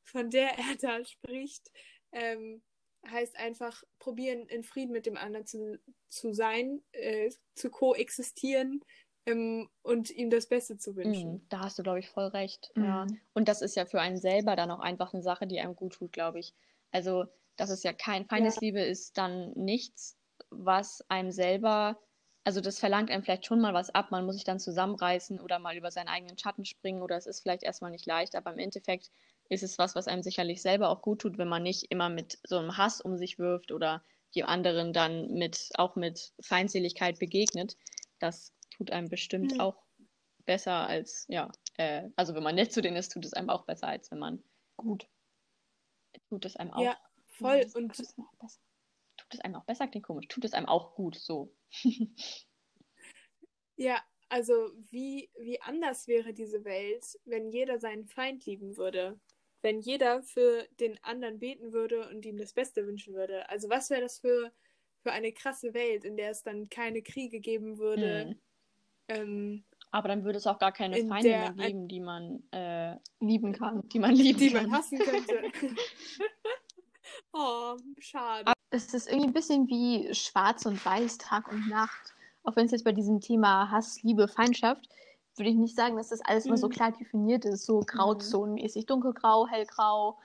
von 0.04 0.30
der 0.30 0.58
er 0.58 0.76
da 0.80 1.04
spricht, 1.06 1.72
ähm, 2.12 2.62
heißt 3.10 3.38
einfach 3.38 3.84
probieren, 4.00 4.48
in 4.48 4.64
Frieden 4.64 4.92
mit 4.92 5.06
dem 5.06 5.18
anderen 5.18 5.46
zu, 5.46 5.80
zu 6.10 6.34
sein, 6.34 6.82
äh, 6.92 7.32
zu 7.56 7.70
koexistieren 7.70 8.84
ähm, 9.26 9.70
und 9.82 10.10
ihm 10.10 10.30
das 10.30 10.48
Beste 10.48 10.78
zu 10.78 10.96
wünschen. 10.96 11.36
Mm, 11.36 11.46
da 11.50 11.60
hast 11.60 11.80
du, 11.80 11.84
glaube 11.84 12.00
ich, 12.00 12.10
voll 12.10 12.28
recht. 12.28 12.72
Mm. 12.76 12.84
Ja. 12.84 13.08
Und 13.34 13.48
das 13.48 13.62
ist 13.62 13.76
ja 13.76 13.86
für 13.86 14.02
einen 14.02 14.18
selber 14.18 14.56
dann 14.56 14.72
auch 14.72 14.80
einfach 14.80 15.14
eine 15.14 15.24
Sache, 15.24 15.48
die 15.48 15.60
einem 15.60 15.76
gut 15.76 15.94
tut, 15.94 16.12
glaube 16.12 16.40
ich. 16.40 16.54
Also, 16.92 17.26
dass 17.56 17.70
es 17.70 17.84
ja 17.84 17.94
kein 17.94 18.26
Feindesliebe 18.26 18.80
ja. 18.80 18.86
ist, 18.86 19.18
dann 19.18 19.52
nichts, 19.54 20.17
was 20.50 21.04
einem 21.10 21.32
selber, 21.32 22.00
also 22.44 22.62
das 22.62 22.80
verlangt 22.80 23.12
einem 23.12 23.24
vielleicht 23.24 23.46
schon 23.46 23.60
mal 23.60 23.74
was 23.74 23.90
ab, 23.90 24.12
man 24.12 24.26
muss 24.26 24.36
sich 24.36 24.44
dann 24.44 24.60
zusammenreißen 24.60 25.40
oder 25.40 25.60
mal 25.60 25.76
über 25.76 25.92
seinen 25.92 26.08
eigenen 26.08 26.38
Schatten 26.38 26.66
springen 26.66 27.02
oder 27.02 27.18
es 27.18 27.28
ist 27.28 27.42
vielleicht 27.42 27.64
erstmal 27.64 27.92
nicht 27.92 28.06
leicht, 28.06 28.36
aber 28.36 28.54
im 28.54 28.60
Endeffekt 28.60 29.12
ist 29.50 29.64
es 29.64 29.78
was, 29.78 29.96
was 29.96 30.08
einem 30.08 30.24
sicherlich 30.24 30.62
selber 30.62 30.90
auch 30.90 31.02
gut 31.02 31.22
tut, 31.22 31.38
wenn 31.38 31.48
man 31.48 31.64
nicht 31.64 31.92
immer 31.92 32.10
mit 32.10 32.40
so 32.44 32.58
einem 32.58 32.78
Hass 32.78 33.02
um 33.02 33.18
sich 33.18 33.40
wirft 33.40 33.72
oder 33.72 34.04
die 34.36 34.44
anderen 34.44 34.94
dann 34.94 35.34
mit 35.34 35.70
auch 35.76 35.96
mit 35.96 36.34
Feindseligkeit 36.42 37.20
begegnet. 37.20 37.78
Das 38.20 38.54
tut 38.72 38.92
einem 38.92 39.10
bestimmt 39.10 39.54
mhm. 39.54 39.62
auch 39.62 39.84
besser 40.46 40.88
als, 40.88 41.26
ja, 41.30 41.52
äh, 41.78 42.10
also 42.16 42.36
wenn 42.36 42.44
man 42.44 42.56
nett 42.56 42.74
zu 42.74 42.82
denen 42.82 42.98
ist, 42.98 43.12
tut 43.12 43.26
es 43.26 43.34
einem 43.34 43.50
auch 43.50 43.66
besser, 43.66 43.88
als 43.88 44.12
wenn 44.12 44.20
man 44.20 44.44
gut. 44.76 45.08
Tut 46.30 46.46
es 46.46 46.56
einem 46.56 46.72
auch. 46.72 46.82
Ja, 46.82 46.98
voll. 47.26 47.64
Ja, 47.66 47.68
und 47.76 47.94
tut 49.30 49.40
es, 49.40 49.40
einem 49.42 49.56
auch 49.56 49.66
besser, 49.66 49.88
klingt 49.88 50.06
komisch. 50.06 50.28
Tut 50.28 50.46
es 50.46 50.54
einem 50.54 50.68
auch 50.68 50.96
gut, 50.96 51.16
so. 51.16 51.54
ja, 53.76 54.02
also 54.30 54.72
wie, 54.90 55.30
wie 55.40 55.62
anders 55.62 56.08
wäre 56.08 56.34
diese 56.34 56.64
Welt, 56.66 57.06
wenn 57.26 57.50
jeder 57.50 57.80
seinen 57.80 58.06
Feind 58.08 58.46
lieben 58.46 58.78
würde? 58.78 59.20
wenn 59.62 59.82
jeder 59.82 60.22
für 60.24 60.66
den 60.80 60.98
anderen 61.04 61.40
beten 61.40 61.74
würde 61.74 62.08
und 62.10 62.26
ihm 62.26 62.38
das 62.38 62.54
Beste 62.54 62.86
wünschen 62.86 63.14
würde. 63.14 63.50
Also 63.50 63.70
was 63.70 63.90
wäre 63.90 64.02
das 64.02 64.20
für, 64.20 64.52
für 65.02 65.12
eine 65.12 65.32
krasse 65.32 65.74
Welt, 65.74 66.06
in 66.06 66.18
der 66.18 66.32
es 66.32 66.44
dann 66.44 66.70
keine 66.70 67.02
Kriege 67.02 67.40
geben 67.40 67.78
würde? 67.78 68.26
Mhm. 68.26 68.36
Ähm, 69.10 69.64
aber 69.92 70.10
dann 70.10 70.26
würde 70.26 70.38
es 70.38 70.48
auch 70.48 70.60
gar 70.60 70.74
keine 70.74 70.96
Feinde 71.08 71.30
mehr 71.30 71.54
geben, 71.54 71.88
die 71.88 72.00
man 72.02 72.44
äh, 72.52 72.96
lieben 73.20 73.54
kann, 73.54 73.88
die 73.90 74.00
man 74.00 74.14
lieben 74.14 74.40
die 74.40 74.52
kann. 74.52 74.70
man 74.70 74.80
hassen 74.80 75.00
könnte. 75.00 75.42
oh, 77.38 77.78
schade. 78.00 78.54
Es 78.70 78.94
ist 78.94 79.08
irgendwie 79.08 79.28
ein 79.28 79.34
bisschen 79.34 79.68
wie 79.68 80.14
Schwarz 80.14 80.66
und 80.66 80.84
Weiß, 80.86 81.18
Tag 81.18 81.52
und 81.52 81.70
Nacht. 81.70 82.14
Auch 82.44 82.56
wenn 82.56 82.66
es 82.66 82.72
jetzt 82.72 82.84
bei 82.84 82.92
diesem 82.92 83.22
Thema 83.22 83.72
Hass, 83.72 84.02
Liebe, 84.04 84.28
Feindschaft 84.28 84.90
würde 85.38 85.50
ich 85.50 85.56
nicht 85.56 85.76
sagen, 85.76 85.98
dass 85.98 86.10
das 86.10 86.22
alles 86.22 86.46
mhm. 86.46 86.50
immer 86.50 86.58
so 86.58 86.70
klar 86.70 86.92
definiert 86.92 87.46
ist, 87.46 87.66
so 87.66 87.80
mhm. 87.80 87.86
grauzonenmäßig, 87.86 88.86
dunkelgrau, 88.86 89.48
hellgrau, 89.48 90.20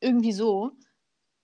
irgendwie 0.00 0.32
so. 0.32 0.72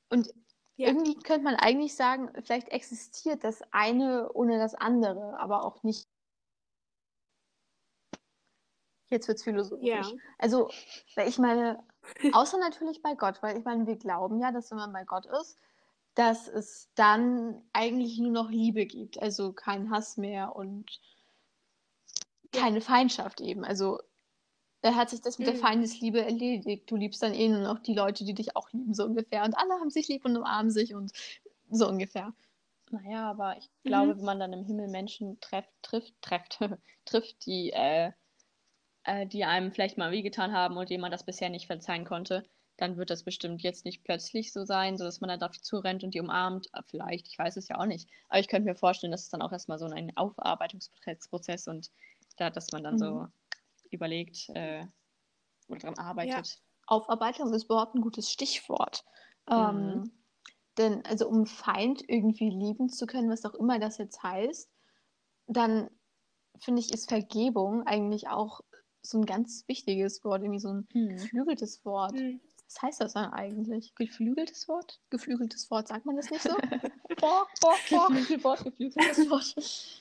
Und 0.08 0.32
ja. 0.76 0.88
irgendwie 0.88 1.14
könnte 1.14 1.44
man 1.44 1.56
eigentlich 1.56 1.94
sagen, 1.94 2.30
vielleicht 2.42 2.68
existiert 2.70 3.44
das 3.44 3.62
eine 3.70 4.32
ohne 4.32 4.58
das 4.58 4.74
andere, 4.74 5.38
aber 5.38 5.64
auch 5.64 5.82
nicht. 5.82 6.08
Jetzt 9.08 9.28
wird 9.28 9.38
es 9.38 9.44
philosophisch. 9.44 9.86
Ja. 9.86 10.02
Also, 10.38 10.68
weil 11.14 11.28
ich 11.28 11.38
meine, 11.38 11.82
außer 12.32 12.58
natürlich 12.58 13.02
bei 13.02 13.14
Gott, 13.14 13.42
weil 13.42 13.58
ich 13.58 13.64
meine, 13.64 13.86
wir 13.86 13.96
glauben 13.96 14.40
ja, 14.40 14.52
dass 14.52 14.70
wenn 14.70 14.78
man 14.78 14.92
bei 14.92 15.04
Gott 15.04 15.26
ist, 15.26 15.58
dass 16.14 16.48
es 16.48 16.90
dann 16.94 17.62
eigentlich 17.72 18.18
nur 18.18 18.32
noch 18.32 18.50
Liebe 18.50 18.86
gibt, 18.86 19.20
also 19.20 19.52
kein 19.52 19.90
Hass 19.90 20.16
mehr 20.16 20.56
und 20.56 21.00
keine 22.52 22.80
Feindschaft 22.80 23.40
eben. 23.40 23.64
Also 23.64 24.00
da 24.80 24.94
hat 24.94 25.10
sich 25.10 25.20
das 25.20 25.38
mit 25.38 25.48
mhm. 25.48 25.52
der 25.52 25.60
Feindesliebe 25.60 26.24
erledigt. 26.24 26.90
Du 26.90 26.96
liebst 26.96 27.22
dann 27.22 27.34
eh 27.34 27.48
nur 27.48 27.60
noch 27.60 27.80
die 27.80 27.94
Leute, 27.94 28.24
die 28.24 28.34
dich 28.34 28.56
auch 28.56 28.70
lieben, 28.72 28.94
so 28.94 29.04
ungefähr. 29.04 29.44
Und 29.44 29.54
alle 29.54 29.74
haben 29.74 29.90
sich 29.90 30.08
lieb 30.08 30.24
und 30.24 30.36
umarmen 30.36 30.70
sich 30.70 30.94
und 30.94 31.12
so 31.70 31.88
ungefähr. 31.88 32.32
Naja, 32.90 33.28
aber 33.28 33.56
ich 33.58 33.68
glaube, 33.82 34.14
mhm. 34.14 34.18
wenn 34.18 34.24
man 34.24 34.40
dann 34.40 34.52
im 34.52 34.64
Himmel 34.64 34.88
Menschen 34.88 35.40
trefft, 35.40 35.72
trifft, 35.82 36.14
trefft, 36.22 36.60
trifft, 37.04 37.46
die, 37.46 37.72
äh, 37.72 38.12
äh, 39.06 39.26
die 39.26 39.44
einem 39.44 39.72
vielleicht 39.72 39.98
mal 39.98 40.10
wehgetan 40.10 40.52
haben 40.52 40.76
und 40.76 40.90
denen 40.90 41.00
man 41.00 41.12
das 41.12 41.24
bisher 41.24 41.48
nicht 41.48 41.66
verzeihen 41.66 42.04
konnte, 42.04 42.44
dann 42.76 42.96
wird 42.98 43.08
das 43.08 43.22
bestimmt 43.22 43.62
jetzt 43.62 43.84
nicht 43.84 44.04
plötzlich 44.04 44.52
so 44.52 44.64
sein, 44.64 44.98
sodass 44.98 45.20
man 45.20 45.28
dann 45.28 45.40
dafür 45.40 45.62
zurennt 45.62 46.04
und 46.04 46.14
die 46.14 46.20
umarmt. 46.20 46.68
Äh, 46.74 46.82
vielleicht, 46.86 47.28
ich 47.28 47.38
weiß 47.38 47.56
es 47.56 47.68
ja 47.68 47.78
auch 47.78 47.86
nicht. 47.86 48.10
Aber 48.28 48.40
ich 48.40 48.48
könnte 48.48 48.68
mir 48.68 48.74
vorstellen, 48.74 49.12
dass 49.12 49.22
es 49.22 49.30
dann 49.30 49.42
auch 49.42 49.52
erstmal 49.52 49.78
so 49.78 49.86
ein 49.86 50.14
Aufarbeitungsprozess 50.16 51.68
und 51.68 51.90
da, 52.36 52.50
dass 52.50 52.72
man 52.72 52.82
dann 52.82 52.94
mhm. 52.94 52.98
so 52.98 53.26
überlegt 53.90 54.48
äh, 54.50 54.84
oder 55.68 55.78
daran 55.78 55.98
arbeitet. 55.98 56.48
Ja. 56.48 56.54
Aufarbeitung 56.88 57.52
ist 57.54 57.64
überhaupt 57.64 57.94
ein 57.94 58.02
gutes 58.02 58.30
Stichwort. 58.30 59.04
Ähm, 59.48 59.56
mhm. 59.56 59.92
Ähm, 59.92 60.12
denn 60.78 61.06
also 61.06 61.28
um 61.28 61.46
Feind 61.46 62.02
irgendwie 62.06 62.50
lieben 62.50 62.90
zu 62.90 63.06
können, 63.06 63.30
was 63.30 63.46
auch 63.46 63.54
immer 63.54 63.78
das 63.78 63.96
jetzt 63.98 64.22
heißt, 64.22 64.70
dann 65.46 65.88
finde 66.58 66.80
ich, 66.80 66.92
ist 66.92 67.08
Vergebung 67.08 67.86
eigentlich 67.86 68.28
auch 68.28 68.60
so 69.10 69.18
ein 69.18 69.26
ganz 69.26 69.64
wichtiges 69.66 70.24
Wort, 70.24 70.42
irgendwie 70.42 70.60
so 70.60 70.72
ein 70.72 70.88
mhm. 70.92 71.08
geflügeltes 71.16 71.84
Wort. 71.84 72.14
Mhm. 72.14 72.40
Was 72.66 72.82
heißt 72.82 73.00
das 73.00 73.12
dann 73.12 73.32
eigentlich? 73.32 73.94
Geflügeltes 73.94 74.66
Wort? 74.68 75.00
Geflügeltes 75.10 75.70
Wort, 75.70 75.88
sagt 75.88 76.04
man 76.04 76.16
das 76.16 76.30
nicht 76.30 76.42
so? 76.42 76.50
boah, 77.20 77.46
boah, 77.60 77.76
boah. 77.90 78.08
Geflügelwort, 78.08 78.64
geflügeltes 78.64 79.30
Wort. 79.30 79.54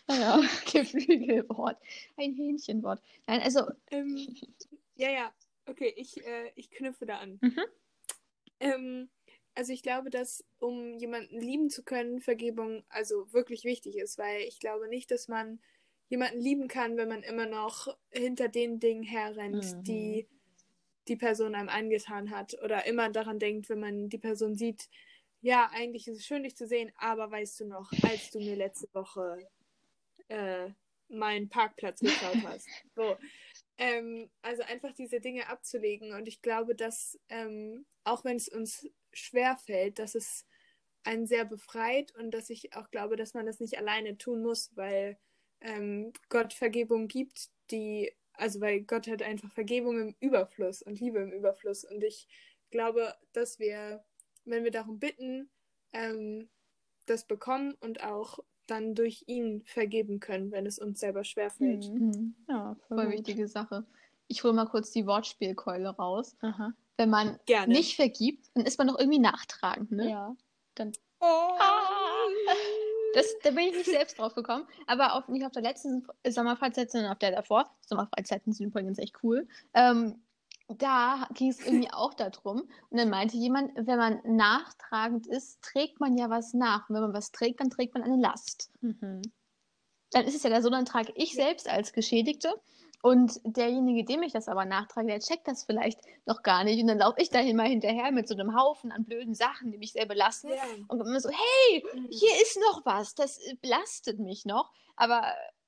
Naja, 0.08 0.42
Geflügelwort. 0.72 1.78
Ein 2.18 2.34
Hähnchenwort. 2.34 3.02
Nein, 3.28 3.42
also. 3.42 3.70
Ähm, 3.92 4.36
ja, 4.96 5.12
ja. 5.12 5.34
Okay, 5.68 5.94
ich, 5.96 6.26
äh, 6.26 6.52
ich 6.56 6.72
knüpfe 6.72 7.06
da 7.06 7.18
an. 7.18 7.40
Mhm. 7.42 7.62
Ähm, 8.60 9.10
also 9.56 9.72
ich 9.72 9.84
glaube, 9.84 10.10
dass 10.10 10.44
um 10.60 10.98
jemanden 10.98 11.40
lieben 11.40 11.70
zu 11.70 11.84
können, 11.84 12.20
Vergebung 12.20 12.84
also 12.90 13.32
wirklich 13.32 13.64
wichtig 13.64 13.98
ist, 13.98 14.18
weil 14.18 14.42
ich 14.42 14.60
glaube 14.60 14.88
nicht, 14.88 15.12
dass 15.12 15.28
man 15.28 15.60
jemanden 16.08 16.40
lieben 16.40 16.68
kann, 16.68 16.98
wenn 16.98 17.10
man 17.10 17.24
immer 17.24 17.46
noch 17.46 17.96
hinter 18.12 18.48
den 18.48 18.80
Dingen 18.80 19.04
herrennt, 19.04 19.76
mhm. 19.76 19.84
die 19.84 20.28
die 21.08 21.16
Person 21.16 21.56
einem 21.56 21.70
angetan 21.70 22.32
hat 22.32 22.56
oder 22.64 22.86
immer 22.86 23.10
daran 23.10 23.40
denkt, 23.40 23.70
wenn 23.70 23.80
man 23.80 24.10
die 24.10 24.18
Person 24.18 24.56
sieht, 24.56 24.90
ja, 25.42 25.70
eigentlich 25.72 26.08
ist 26.08 26.18
es 26.18 26.26
schön, 26.26 26.44
dich 26.44 26.56
zu 26.56 26.68
sehen, 26.68 26.92
aber 26.96 27.30
weißt 27.30 27.60
du 27.60 27.66
noch, 27.66 27.92
als 28.02 28.32
du 28.32 28.40
mir 28.40 28.56
letzte 28.56 28.92
Woche 28.94 29.48
äh, 30.28 30.72
meinen 31.08 31.50
Parkplatz 31.50 32.00
geklaut 32.00 32.44
hast. 32.46 32.68
So. 32.96 33.18
Ähm, 33.78 34.30
also 34.42 34.64
einfach 34.64 34.94
diese 34.94 35.20
Dinge 35.20 35.50
abzulegen. 35.50 36.14
Und 36.14 36.30
ich 36.30 36.42
glaube, 36.42 36.76
dass, 36.76 37.20
ähm, 37.28 37.86
auch 38.06 38.24
wenn 38.24 38.38
es 38.38 38.48
uns 38.48 38.90
schwer 39.12 39.58
fällt, 39.58 40.00
dass 40.00 40.16
es 40.16 40.46
einen 41.04 41.28
sehr 41.28 41.46
befreit 41.46 42.16
und 42.16 42.32
dass 42.32 42.50
ich 42.50 42.74
auch 42.74 42.90
glaube, 42.90 43.18
dass 43.18 43.34
man 43.34 43.46
das 43.46 43.60
nicht 43.60 43.78
alleine 43.78 44.18
tun 44.18 44.42
muss, 44.42 44.72
weil 44.76 45.18
ähm, 45.62 46.14
Gott 46.30 46.54
Vergebung 46.54 47.08
gibt, 47.08 47.50
die 47.72 48.12
also 48.38 48.62
weil 48.62 48.82
Gott 48.82 49.08
hat 49.08 49.22
einfach 49.22 49.52
Vergebung 49.52 50.00
im 50.00 50.16
Überfluss 50.20 50.82
und 50.82 51.00
Liebe 51.00 51.20
im 51.20 51.32
Überfluss. 51.32 51.84
Und 51.84 52.04
ich 52.04 52.28
glaube, 52.72 53.14
dass 53.34 53.60
wir, 53.60 54.04
wenn 54.46 54.64
wir 54.64 54.72
darum 54.72 55.00
bitten, 55.00 55.50
ähm, 55.94 56.50
das 57.06 57.26
bekommen 57.26 57.76
und 57.80 58.04
auch 58.04 58.40
dann 58.68 58.96
durch 58.96 59.24
ihn 59.28 59.64
vergeben 59.66 60.20
können, 60.20 60.52
wenn 60.52 60.66
es 60.66 60.80
uns 60.80 61.00
selber 61.00 61.24
schwerfällt. 61.24 61.90
Mhm. 61.90 62.08
mhm. 62.08 62.36
Ja, 62.50 62.76
voll, 62.88 62.98
voll 62.98 63.12
wichtige 63.12 63.48
Sache. 63.48 63.86
Ich 64.28 64.44
hole 64.44 64.54
mal 64.54 64.66
kurz 64.66 64.92
die 64.92 65.06
Wortspielkeule 65.06 65.90
raus. 65.90 66.36
Aha. 66.42 66.74
Wenn 66.98 67.10
man 67.10 67.40
Gerne. 67.46 67.74
nicht 67.74 67.96
vergibt, 67.96 68.50
dann 68.56 68.66
ist 68.66 68.80
man 68.80 68.88
doch 68.88 68.98
irgendwie 68.98 69.20
nachtragend, 69.20 69.92
ne? 69.92 70.10
Ja. 70.10 70.36
Dann. 70.74 70.94
Oh. 71.20 71.26
Ah. 71.60 72.28
Das, 73.16 73.34
da 73.44 73.52
bin 73.52 73.70
ich 73.70 73.76
nicht 73.76 73.86
selbst 73.86 74.20
drauf 74.20 74.36
gekommen. 74.36 74.68
Aber 74.88 75.16
auf, 75.16 75.30
nicht 75.30 75.46
auf 75.46 75.54
der 75.54 75.62
letzten 75.62 76.06
Sommerfreizeit, 76.28 76.92
sondern 76.92 77.14
auf 77.14 77.20
der 77.20 77.32
davor. 77.32 77.74
Sommerfreizeiten 77.88 78.52
sind 78.52 78.68
übrigens 78.68 79.00
echt 79.00 79.24
cool. 79.24 79.48
Ähm, 79.74 80.22
da 80.68 81.26
ging 81.34 81.50
es 81.50 81.66
irgendwie 81.66 81.92
auch 81.94 82.14
darum. 82.14 82.68
Und 82.90 82.98
dann 82.98 83.10
meinte 83.10 83.38
jemand, 83.38 83.72
wenn 83.76 83.98
man 83.98 84.20
nachtragend 84.26 85.28
ist, 85.28 85.62
trägt 85.62 86.02
man 86.02 86.18
ja 86.18 86.30
was 86.30 86.54
nach. 86.54 86.90
Und 86.90 86.96
wenn 86.96 87.04
man 87.04 87.14
was 87.14 87.32
trägt, 87.32 87.62
dann 87.62 87.70
trägt 87.70 87.94
man 87.94 88.04
eine 88.04 88.22
Last. 88.22 88.70
Mhm. 88.82 89.22
Dann 90.12 90.26
ist 90.26 90.36
es 90.36 90.44
ja 90.44 90.62
so, 90.62 90.70
dann 90.70 90.86
trage 90.86 91.14
ich 91.16 91.36
selbst 91.36 91.70
als 91.70 91.94
Geschädigte 91.94 92.54
und 93.06 93.40
derjenige, 93.44 94.04
dem 94.04 94.24
ich 94.24 94.34
das 94.34 94.48
aber 94.48 94.66
nachtrage, 94.66 95.06
der 95.06 95.20
checkt 95.20 95.48
das 95.48 95.64
vielleicht 95.64 96.00
noch 96.26 96.42
gar 96.42 96.64
nicht. 96.64 96.82
Und 96.82 96.88
dann 96.88 96.98
laufe 96.98 97.22
ich 97.22 97.30
da 97.30 97.40
immer 97.40 97.62
hinterher 97.62 98.12
mit 98.12 98.28
so 98.28 98.34
einem 98.34 98.60
Haufen 98.60 98.92
an 98.92 99.06
blöden 99.06 99.36
Sachen, 99.36 99.72
die 99.72 99.78
mich 99.78 99.92
sehr 99.92 100.08
belasten. 100.08 100.48
Ja. 100.48 100.56
Und 100.88 101.02
immer 101.02 101.20
so, 101.20 101.30
hey, 101.30 101.84
mhm. 101.94 102.08
hier 102.10 102.32
ist 102.42 102.58
noch 102.60 102.84
was, 102.84 103.14
das 103.14 103.40
belastet 103.62 104.18
mich 104.18 104.46
noch. 104.46 104.72
Aber 104.96 105.22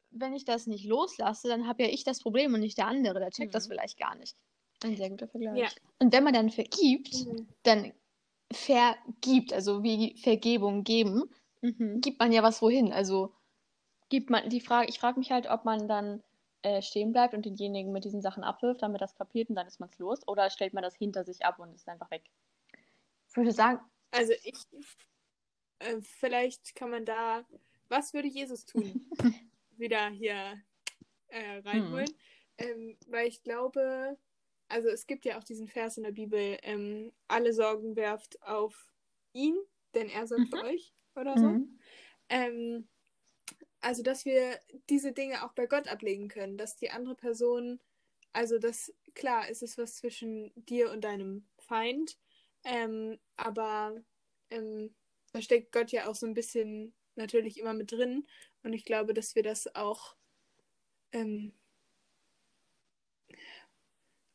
wenn 0.10 0.34
ich 0.34 0.46
das 0.46 0.66
nicht 0.66 0.86
loslasse, 0.86 1.48
dann 1.48 1.68
habe 1.68 1.84
ja 1.84 1.90
ich 1.90 2.04
das 2.04 2.24
Problem 2.24 2.56
und 2.56 2.62
nicht 2.62 2.80
der 2.80 2.88
andere. 2.88 3.20
Der 3.20 3.30
checkt 3.30 3.50
mhm. 3.50 3.54
das 3.54 3.68
vielleicht 3.68 4.00
gar 4.00 4.16
nicht. 4.16 4.36
Ein 4.84 4.98
sehr 4.98 5.12
guter 5.12 5.28
Vergleich. 5.28 5.60
Ja. 5.60 5.68
Und 6.00 6.12
wenn 6.14 6.24
man 6.24 6.34
dann 6.34 6.50
vergibt, 6.50 7.14
mhm. 7.24 7.48
dann 7.62 7.94
vergibt, 8.52 9.54
also 9.54 9.84
wie 9.84 10.18
Vergebung 10.18 10.84
geben, 10.84 11.30
mhm. 11.62 12.02
gibt 12.02 12.18
man 12.18 12.32
ja 12.32 12.42
was 12.42 12.64
wohin. 12.64 12.92
Also 12.92 13.32
gibt 14.10 14.32
man 14.32 14.50
die 14.50 14.62
Frage, 14.62 14.90
ich 14.90 14.98
frage 14.98 15.20
mich 15.20 15.32
halt, 15.32 15.48
ob 15.48 15.66
man 15.66 15.88
dann 15.88 16.24
äh, 16.62 16.82
stehen 16.82 17.12
bleibt 17.12 17.34
und 17.34 17.46
denjenigen 17.46 17.92
mit 17.92 18.06
diesen 18.06 18.22
Sachen 18.22 18.44
abwirft, 18.44 18.82
damit 18.82 19.02
das 19.02 19.16
kapiert 19.16 19.50
und 19.50 19.56
dann 19.56 19.68
ist 19.68 19.80
man 19.80 19.90
es 19.90 20.00
los, 20.00 20.28
oder 20.28 20.50
stellt 20.50 20.74
man 20.74 20.84
das 20.84 20.96
hinter 20.96 21.24
sich 21.24 21.46
ab 21.46 21.60
und 21.60 21.74
ist 21.74 21.88
einfach 21.88 22.12
weg? 22.12 22.24
Ich 23.30 23.36
würde 23.36 23.52
sagen. 23.52 23.80
Also 24.12 24.34
ich, 24.44 24.58
äh, 25.80 26.02
vielleicht 26.02 26.76
kann 26.76 26.90
man 26.90 27.06
da, 27.06 27.46
was 27.90 28.14
würde 28.14 28.28
Jesus 28.28 28.66
tun? 28.66 29.10
Wieder 29.78 30.10
hier 30.10 30.62
äh, 31.28 31.58
reinholen. 31.60 32.08
Hm. 32.08 32.16
Ähm, 32.60 32.98
weil 33.08 33.28
ich 33.28 33.44
glaube, 33.44 34.18
also 34.68 34.90
es 34.90 35.06
gibt 35.06 35.26
ja 35.26 35.38
auch 35.38 35.44
diesen 35.44 35.68
Vers 35.68 35.98
in 35.98 36.04
der 36.04 36.12
Bibel, 36.12 36.58
ähm, 36.64 37.12
alle 37.28 37.54
Sorgen 37.54 37.96
werft 37.96 38.42
auf 38.42 38.92
ihn, 39.34 39.56
denn 39.94 40.10
er 40.10 40.28
sorgt 40.28 40.52
mhm. 40.52 40.58
für 40.58 40.64
euch 40.64 40.94
oder 41.16 41.38
so. 41.38 41.48
Mhm. 41.50 41.80
Ähm, 42.30 42.88
also, 43.82 44.04
dass 44.04 44.26
wir 44.26 44.60
diese 44.90 45.12
Dinge 45.14 45.44
auch 45.46 45.54
bei 45.54 45.68
Gott 45.68 45.88
ablegen 45.88 46.28
können, 46.28 46.58
dass 46.58 46.76
die 46.76 46.92
andere 46.92 47.16
Person, 47.16 47.80
also 48.34 48.60
das, 48.60 48.94
klar, 49.16 49.50
ist 49.50 49.64
es 49.64 49.78
was 49.78 49.96
zwischen 49.96 50.52
dir 50.56 50.92
und 50.92 51.02
deinem 51.04 51.48
Feind, 51.60 52.18
ähm, 52.66 53.20
aber 53.38 53.96
ähm, 54.50 54.96
da 55.34 55.42
steckt 55.42 55.72
Gott 55.72 55.92
ja 55.92 56.08
auch 56.08 56.16
so 56.16 56.26
ein 56.26 56.34
bisschen 56.34 56.94
natürlich 57.16 57.60
immer 57.60 57.74
mit 57.74 57.92
drin 57.92 58.28
und 58.64 58.74
ich 58.74 58.86
glaube, 58.86 59.14
dass 59.14 59.36
wir 59.36 59.44
das 59.44 59.74
auch 59.76 60.16
ähm, 61.12 61.54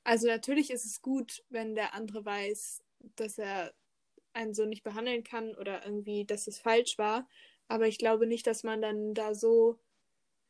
also 0.05 0.27
natürlich 0.27 0.71
ist 0.71 0.85
es 0.85 1.01
gut, 1.03 1.45
wenn 1.49 1.75
der 1.75 1.95
andere 1.95 2.25
weiß, 2.25 2.83
dass 3.17 3.39
er 3.39 3.73
einen 4.33 4.55
so 4.55 4.65
nicht 4.65 4.83
behandeln 4.83 5.25
kann 5.25 5.55
oder 5.57 5.85
irgendwie, 5.85 6.25
dass 6.25 6.47
es 6.47 6.59
falsch 6.59 6.99
war. 6.99 7.29
Aber 7.73 7.88
ich 7.88 7.97
glaube 7.97 8.26
nicht, 8.26 8.47
dass 8.47 8.64
man 8.64 8.83
dann 8.83 9.14
da 9.14 9.35
so 9.35 9.79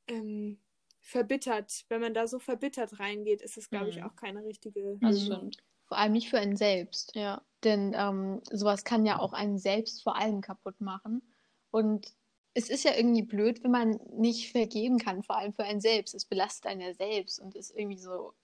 ähm, 0.08 0.58
verbittert, 0.98 1.84
wenn 1.88 2.00
man 2.00 2.14
da 2.14 2.26
so 2.26 2.40
verbittert 2.40 2.98
reingeht, 2.98 3.42
ist 3.42 3.56
es, 3.56 3.70
glaube 3.70 3.90
ich, 3.90 3.98
mhm. 3.98 4.02
auch 4.02 4.16
keine 4.16 4.44
richtige. 4.44 4.98
Also 5.00 5.36
mhm. 5.36 5.52
vor 5.84 5.98
allem 5.98 6.14
nicht 6.14 6.28
für 6.28 6.40
einen 6.40 6.56
selbst. 6.56 7.14
Ja. 7.14 7.40
Denn 7.62 7.94
ähm, 7.96 8.40
sowas 8.50 8.82
kann 8.82 9.06
ja 9.06 9.20
auch 9.20 9.34
einen 9.34 9.56
selbst 9.56 10.02
vor 10.02 10.16
allem 10.16 10.40
kaputt 10.40 10.80
machen. 10.80 11.22
Und 11.70 12.12
es 12.54 12.68
ist 12.68 12.82
ja 12.82 12.96
irgendwie 12.96 13.22
blöd, 13.22 13.62
wenn 13.62 13.70
man 13.70 14.00
nicht 14.16 14.50
vergeben 14.50 14.98
kann, 14.98 15.22
vor 15.22 15.38
allem 15.38 15.52
für 15.52 15.62
einen 15.62 15.80
selbst. 15.80 16.16
Es 16.16 16.24
belastet 16.24 16.66
einen 16.66 16.80
ja 16.80 16.92
selbst 16.92 17.38
und 17.38 17.54
ist 17.54 17.70
irgendwie 17.70 17.98
so 17.98 18.34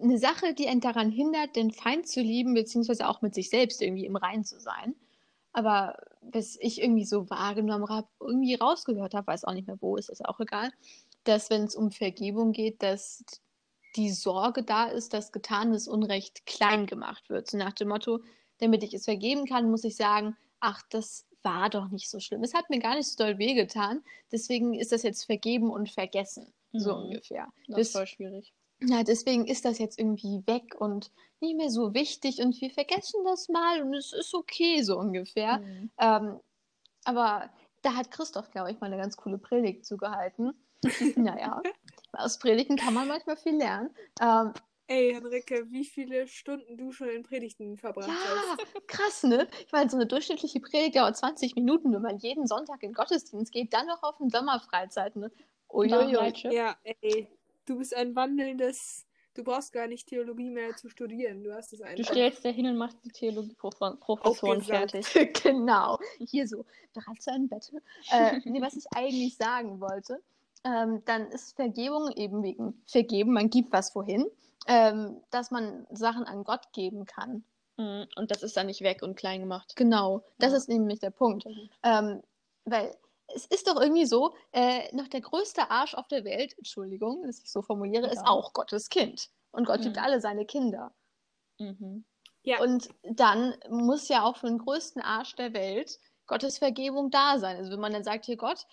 eine 0.00 0.18
Sache, 0.18 0.54
die 0.54 0.68
einen 0.68 0.80
daran 0.80 1.10
hindert, 1.10 1.56
den 1.56 1.72
Feind 1.72 2.06
zu 2.06 2.20
lieben, 2.20 2.54
beziehungsweise 2.54 3.08
auch 3.08 3.22
mit 3.22 3.34
sich 3.34 3.50
selbst 3.50 3.82
irgendwie 3.82 4.06
im 4.06 4.14
Rein 4.14 4.44
zu 4.44 4.60
sein. 4.60 4.94
Aber 5.52 5.98
was 6.32 6.56
ich 6.60 6.80
irgendwie 6.80 7.04
so 7.04 7.28
wahrgenommen 7.30 7.88
habe, 7.88 8.08
irgendwie 8.20 8.54
rausgehört 8.54 9.14
habe, 9.14 9.26
weiß 9.26 9.44
auch 9.44 9.54
nicht 9.54 9.66
mehr 9.66 9.80
wo, 9.80 9.96
ist 9.96 10.08
ist 10.08 10.24
auch 10.24 10.40
egal, 10.40 10.70
dass 11.24 11.50
wenn 11.50 11.64
es 11.64 11.74
um 11.74 11.90
Vergebung 11.90 12.52
geht, 12.52 12.82
dass 12.82 13.24
die 13.96 14.10
Sorge 14.10 14.62
da 14.62 14.86
ist, 14.86 15.14
dass 15.14 15.32
getanes 15.32 15.88
Unrecht 15.88 16.46
klein 16.46 16.86
gemacht 16.86 17.30
wird. 17.30 17.50
So 17.50 17.56
nach 17.56 17.72
dem 17.72 17.88
Motto, 17.88 18.20
damit 18.58 18.82
ich 18.82 18.94
es 18.94 19.04
vergeben 19.04 19.46
kann, 19.46 19.70
muss 19.70 19.84
ich 19.84 19.96
sagen, 19.96 20.36
ach, 20.60 20.82
das 20.90 21.26
war 21.42 21.70
doch 21.70 21.88
nicht 21.88 22.10
so 22.10 22.20
schlimm. 22.20 22.42
Es 22.42 22.54
hat 22.54 22.68
mir 22.68 22.80
gar 22.80 22.96
nicht 22.96 23.08
so 23.08 23.24
doll 23.24 23.38
wehgetan. 23.38 24.02
Deswegen 24.30 24.74
ist 24.74 24.92
das 24.92 25.02
jetzt 25.02 25.24
vergeben 25.24 25.70
und 25.70 25.90
vergessen. 25.90 26.52
So 26.72 26.94
mhm. 26.94 27.04
ungefähr. 27.04 27.48
Das 27.66 27.80
ist 27.80 27.92
voll 27.92 28.06
schwierig 28.06 28.52
ja, 28.80 29.02
deswegen 29.02 29.46
ist 29.46 29.64
das 29.64 29.78
jetzt 29.78 29.98
irgendwie 29.98 30.42
weg 30.46 30.74
und 30.78 31.10
nicht 31.40 31.56
mehr 31.56 31.70
so 31.70 31.94
wichtig 31.94 32.40
und 32.40 32.60
wir 32.60 32.70
vergessen 32.70 33.24
das 33.24 33.48
mal 33.48 33.82
und 33.82 33.94
es 33.94 34.12
ist 34.12 34.34
okay, 34.34 34.82
so 34.82 34.98
ungefähr. 34.98 35.58
Mhm. 35.58 35.90
Ähm, 35.98 36.40
aber 37.04 37.50
da 37.82 37.94
hat 37.94 38.10
Christoph, 38.10 38.50
glaube 38.50 38.70
ich, 38.70 38.80
mal 38.80 38.86
eine 38.86 38.96
ganz 38.96 39.16
coole 39.16 39.38
Predigt 39.38 39.86
zugehalten. 39.86 40.52
naja, 41.16 41.62
aus 42.12 42.38
Predigten 42.38 42.76
kann 42.76 42.94
man 42.94 43.08
manchmal 43.08 43.36
viel 43.36 43.56
lernen. 43.56 43.90
Ähm, 44.20 44.52
Ey, 44.90 45.12
Henrike, 45.12 45.70
wie 45.70 45.84
viele 45.84 46.26
Stunden 46.26 46.78
du 46.78 46.92
schon 46.92 47.10
in 47.10 47.22
Predigten 47.22 47.76
verbracht 47.76 48.08
ja, 48.08 48.14
hast. 48.14 48.74
Ja, 48.74 48.80
krass, 48.86 49.22
ne? 49.22 49.46
Ich 49.66 49.70
meine, 49.70 49.90
so 49.90 49.98
eine 49.98 50.06
durchschnittliche 50.06 50.60
Predigt 50.60 50.96
dauert 50.96 51.14
20 51.14 51.56
Minuten, 51.56 51.92
wenn 51.92 52.00
man 52.00 52.16
jeden 52.16 52.46
Sonntag 52.46 52.82
in 52.82 52.94
Gottesdienst 52.94 53.52
geht, 53.52 53.74
dann 53.74 53.86
noch 53.86 54.02
auf 54.02 54.16
den 54.16 54.30
Sommerfreizeit, 54.30 55.14
ne? 55.16 55.30
Uiuiui. 55.68 56.32
Ja, 56.50 56.74
ey. 57.02 57.28
Du 57.68 57.76
bist 57.76 57.94
ein 57.94 58.16
wandelndes. 58.16 59.04
Du 59.34 59.44
brauchst 59.44 59.72
gar 59.72 59.86
nicht 59.86 60.08
Theologie 60.08 60.48
mehr 60.48 60.74
zu 60.74 60.88
studieren. 60.88 61.44
Du 61.44 61.54
hast 61.54 61.72
es 61.74 61.82
einfach. 61.82 61.96
Du 61.96 62.04
stellst 62.04 62.44
da 62.44 62.48
hin 62.48 62.66
und 62.66 62.76
machst 62.76 62.96
die 63.04 63.10
Theologie-Professoren 63.10 64.62
fertig. 64.62 65.06
genau. 65.42 65.98
Hier 66.18 66.48
so. 66.48 66.64
Bereit 66.94 67.20
zu 67.20 67.30
einem 67.30 67.48
Bett. 67.48 67.70
Äh, 68.10 68.40
nee, 68.46 68.62
was 68.62 68.74
ich 68.74 68.84
eigentlich 68.94 69.36
sagen 69.36 69.80
wollte, 69.80 70.22
ähm, 70.64 71.02
dann 71.04 71.28
ist 71.28 71.54
Vergebung 71.54 72.10
eben 72.16 72.42
wegen 72.42 72.82
Vergeben, 72.86 73.32
man 73.32 73.50
gibt 73.50 73.70
was 73.70 73.90
vorhin, 73.90 74.26
ähm, 74.66 75.20
dass 75.30 75.50
man 75.50 75.86
Sachen 75.90 76.24
an 76.24 76.44
Gott 76.44 76.72
geben 76.72 77.04
kann. 77.04 77.44
Mhm. 77.76 78.06
Und 78.16 78.30
das 78.30 78.42
ist 78.42 78.56
dann 78.56 78.66
nicht 78.66 78.80
weg 78.80 79.02
und 79.02 79.14
klein 79.14 79.40
gemacht. 79.40 79.76
Genau, 79.76 80.24
das 80.38 80.52
ja. 80.52 80.56
ist 80.56 80.68
nämlich 80.68 81.00
der 81.00 81.10
Punkt. 81.10 81.44
Ähm, 81.82 82.22
weil 82.64 82.94
es 83.34 83.46
ist 83.46 83.68
doch 83.68 83.80
irgendwie 83.80 84.06
so, 84.06 84.34
äh, 84.52 84.94
noch 84.94 85.08
der 85.08 85.20
größte 85.20 85.70
Arsch 85.70 85.94
auf 85.94 86.08
der 86.08 86.24
Welt, 86.24 86.56
Entschuldigung, 86.56 87.22
dass 87.24 87.40
ich 87.40 87.50
so 87.50 87.62
formuliere, 87.62 88.06
ja. 88.06 88.12
ist 88.12 88.26
auch 88.26 88.52
Gottes 88.52 88.88
Kind. 88.88 89.28
Und 89.50 89.66
Gott 89.66 89.80
mhm. 89.80 89.86
liebt 89.86 89.98
alle 89.98 90.20
seine 90.20 90.46
Kinder. 90.46 90.94
Mhm. 91.58 92.04
Ja. 92.42 92.60
Und 92.60 92.88
dann 93.02 93.54
muss 93.68 94.08
ja 94.08 94.24
auch 94.24 94.36
für 94.36 94.46
den 94.46 94.58
größten 94.58 95.02
Arsch 95.02 95.34
der 95.36 95.52
Welt 95.52 95.98
Gottes 96.26 96.58
Vergebung 96.58 97.10
da 97.10 97.38
sein. 97.38 97.56
Also 97.56 97.72
wenn 97.72 97.80
man 97.80 97.92
dann 97.92 98.04
sagt, 98.04 98.26
hier 98.26 98.36
Gott, 98.36 98.66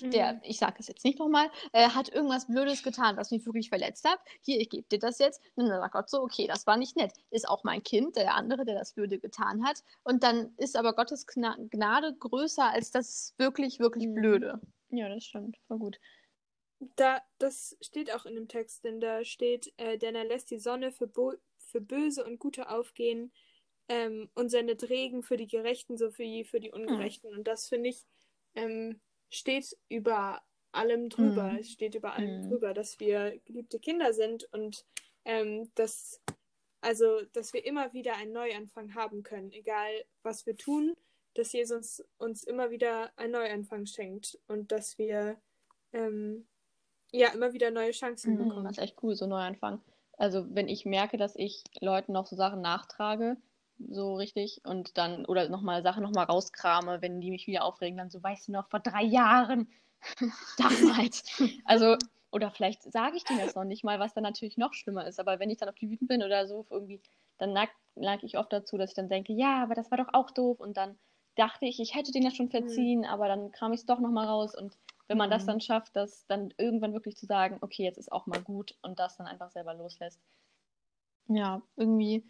der, 0.00 0.34
mhm. 0.34 0.40
ich 0.42 0.58
sage 0.58 0.76
es 0.78 0.88
jetzt 0.88 1.04
nicht 1.04 1.18
nochmal, 1.18 1.50
äh, 1.72 1.88
hat 1.88 2.08
irgendwas 2.08 2.46
Blödes 2.46 2.82
getan, 2.82 3.16
was 3.16 3.30
mich 3.30 3.46
wirklich 3.46 3.68
verletzt 3.68 4.08
hat. 4.08 4.18
Hier, 4.40 4.60
ich 4.60 4.68
gebe 4.68 4.86
dir 4.88 4.98
das 4.98 5.18
jetzt. 5.18 5.40
Und 5.54 5.68
dann 5.68 5.80
sagt 5.80 5.92
Gott 5.92 6.10
so, 6.10 6.20
okay, 6.20 6.46
das 6.46 6.66
war 6.66 6.76
nicht 6.76 6.96
nett. 6.96 7.12
Ist 7.30 7.48
auch 7.48 7.64
mein 7.64 7.82
Kind, 7.82 8.16
der 8.16 8.34
andere, 8.34 8.64
der 8.64 8.74
das 8.74 8.94
Blöde 8.94 9.18
getan 9.18 9.64
hat. 9.64 9.82
Und 10.02 10.22
dann 10.22 10.54
ist 10.56 10.76
aber 10.76 10.94
Gottes 10.94 11.26
Gna 11.26 11.56
Gnade 11.70 12.14
größer 12.18 12.70
als 12.70 12.90
das 12.90 13.34
wirklich, 13.38 13.78
wirklich 13.78 14.06
mhm. 14.06 14.14
Blöde. 14.14 14.60
Ja, 14.90 15.08
das 15.08 15.24
stimmt. 15.24 15.56
War 15.68 15.78
gut. 15.78 15.98
Da, 16.96 17.22
das 17.38 17.76
steht 17.80 18.12
auch 18.12 18.26
in 18.26 18.34
dem 18.34 18.48
Text, 18.48 18.84
denn 18.84 19.00
da 19.00 19.24
steht, 19.24 19.72
äh, 19.76 19.96
denn 19.96 20.14
er 20.14 20.24
lässt 20.24 20.50
die 20.50 20.58
Sonne 20.58 20.92
für, 20.92 21.06
Bo 21.06 21.34
für 21.58 21.80
Böse 21.80 22.24
und 22.24 22.38
Gute 22.38 22.68
aufgehen 22.68 23.32
ähm, 23.88 24.28
und 24.34 24.50
sendet 24.50 24.88
Regen 24.90 25.22
für 25.22 25.36
die 25.36 25.46
Gerechten 25.46 25.96
sowie 25.96 26.44
für 26.44 26.60
die 26.60 26.72
hm. 26.72 26.80
Ungerechten. 26.80 27.30
Mhm. 27.30 27.38
Und 27.38 27.48
das 27.48 27.68
finde 27.68 27.90
ich 27.90 28.04
ähm, 28.54 29.00
steht 29.30 29.76
über 29.88 30.42
allem 30.72 31.08
drüber. 31.08 31.52
Mhm. 31.52 31.58
Es 31.58 31.70
steht 31.70 31.94
über 31.94 32.14
allem 32.14 32.42
mhm. 32.42 32.48
drüber, 32.48 32.74
dass 32.74 32.98
wir 33.00 33.38
geliebte 33.44 33.78
Kinder 33.78 34.12
sind 34.12 34.44
und 34.52 34.84
ähm, 35.24 35.70
dass, 35.74 36.20
also, 36.80 37.22
dass 37.32 37.52
wir 37.52 37.64
immer 37.64 37.92
wieder 37.92 38.16
einen 38.16 38.32
Neuanfang 38.32 38.94
haben 38.94 39.22
können, 39.22 39.52
egal 39.52 39.90
was 40.22 40.46
wir 40.46 40.56
tun, 40.56 40.94
dass 41.34 41.52
Jesus 41.52 42.04
uns 42.18 42.44
immer 42.44 42.70
wieder 42.70 43.10
einen 43.16 43.32
Neuanfang 43.32 43.86
schenkt 43.86 44.38
und 44.46 44.70
dass 44.70 44.98
wir 44.98 45.36
ähm, 45.92 46.46
ja 47.10 47.28
immer 47.32 47.52
wieder 47.52 47.70
neue 47.70 47.92
Chancen 47.92 48.34
mhm, 48.34 48.48
bekommen. 48.48 48.64
Das 48.64 48.78
ist 48.78 48.82
echt 48.82 49.02
cool, 49.02 49.14
so 49.14 49.26
Neuanfang. 49.26 49.80
Also 50.16 50.46
wenn 50.54 50.68
ich 50.68 50.84
merke, 50.84 51.16
dass 51.16 51.34
ich 51.34 51.64
Leuten 51.80 52.12
noch 52.12 52.26
so 52.26 52.36
Sachen 52.36 52.60
nachtrage, 52.60 53.36
so 53.78 54.14
richtig 54.14 54.60
und 54.64 54.96
dann 54.98 55.26
oder 55.26 55.48
nochmal 55.48 55.82
Sachen 55.82 56.02
nochmal 56.02 56.26
rauskrame, 56.26 57.02
wenn 57.02 57.20
die 57.20 57.30
mich 57.30 57.46
wieder 57.46 57.64
aufregen, 57.64 57.98
dann 57.98 58.10
so, 58.10 58.22
weißt 58.22 58.48
du 58.48 58.52
noch, 58.52 58.68
vor 58.68 58.80
drei 58.80 59.02
Jahren, 59.02 59.68
damals. 60.58 61.24
also, 61.64 61.96
oder 62.30 62.50
vielleicht 62.50 62.82
sage 62.82 63.16
ich 63.16 63.24
denen 63.24 63.40
das 63.40 63.54
noch 63.54 63.64
nicht 63.64 63.84
mal, 63.84 64.00
was 64.00 64.14
dann 64.14 64.24
natürlich 64.24 64.56
noch 64.56 64.74
schlimmer 64.74 65.06
ist, 65.06 65.20
aber 65.20 65.38
wenn 65.38 65.50
ich 65.50 65.58
dann 65.58 65.68
auf 65.68 65.76
die 65.76 65.90
wütend 65.90 66.08
bin 66.08 66.22
oder 66.22 66.46
so, 66.46 66.66
irgendwie, 66.70 67.00
dann 67.38 67.52
neige 67.94 68.26
ich 68.26 68.38
oft 68.38 68.52
dazu, 68.52 68.76
dass 68.76 68.90
ich 68.90 68.96
dann 68.96 69.08
denke, 69.08 69.32
ja, 69.32 69.62
aber 69.62 69.74
das 69.74 69.90
war 69.90 69.98
doch 69.98 70.12
auch 70.12 70.30
doof 70.30 70.60
und 70.60 70.76
dann 70.76 70.98
dachte 71.36 71.66
ich, 71.66 71.80
ich 71.80 71.94
hätte 71.94 72.12
den 72.12 72.22
ja 72.22 72.30
schon 72.30 72.50
verziehen, 72.50 73.00
mhm. 73.00 73.06
aber 73.06 73.28
dann 73.28 73.50
kram 73.50 73.72
ich 73.72 73.80
es 73.80 73.86
doch 73.86 73.98
nochmal 73.98 74.26
raus 74.26 74.54
und 74.54 74.76
wenn 75.06 75.18
man 75.18 75.28
mhm. 75.28 75.32
das 75.32 75.46
dann 75.46 75.60
schafft, 75.60 75.96
das 75.96 76.26
dann 76.26 76.54
irgendwann 76.58 76.92
wirklich 76.92 77.16
zu 77.16 77.26
sagen, 77.26 77.58
okay, 77.60 77.82
jetzt 77.82 77.98
ist 77.98 78.12
auch 78.12 78.26
mal 78.26 78.40
gut 78.40 78.76
und 78.82 78.98
das 78.98 79.16
dann 79.16 79.26
einfach 79.26 79.50
selber 79.50 79.74
loslässt. 79.74 80.20
Ja, 81.28 81.62
irgendwie 81.76 82.24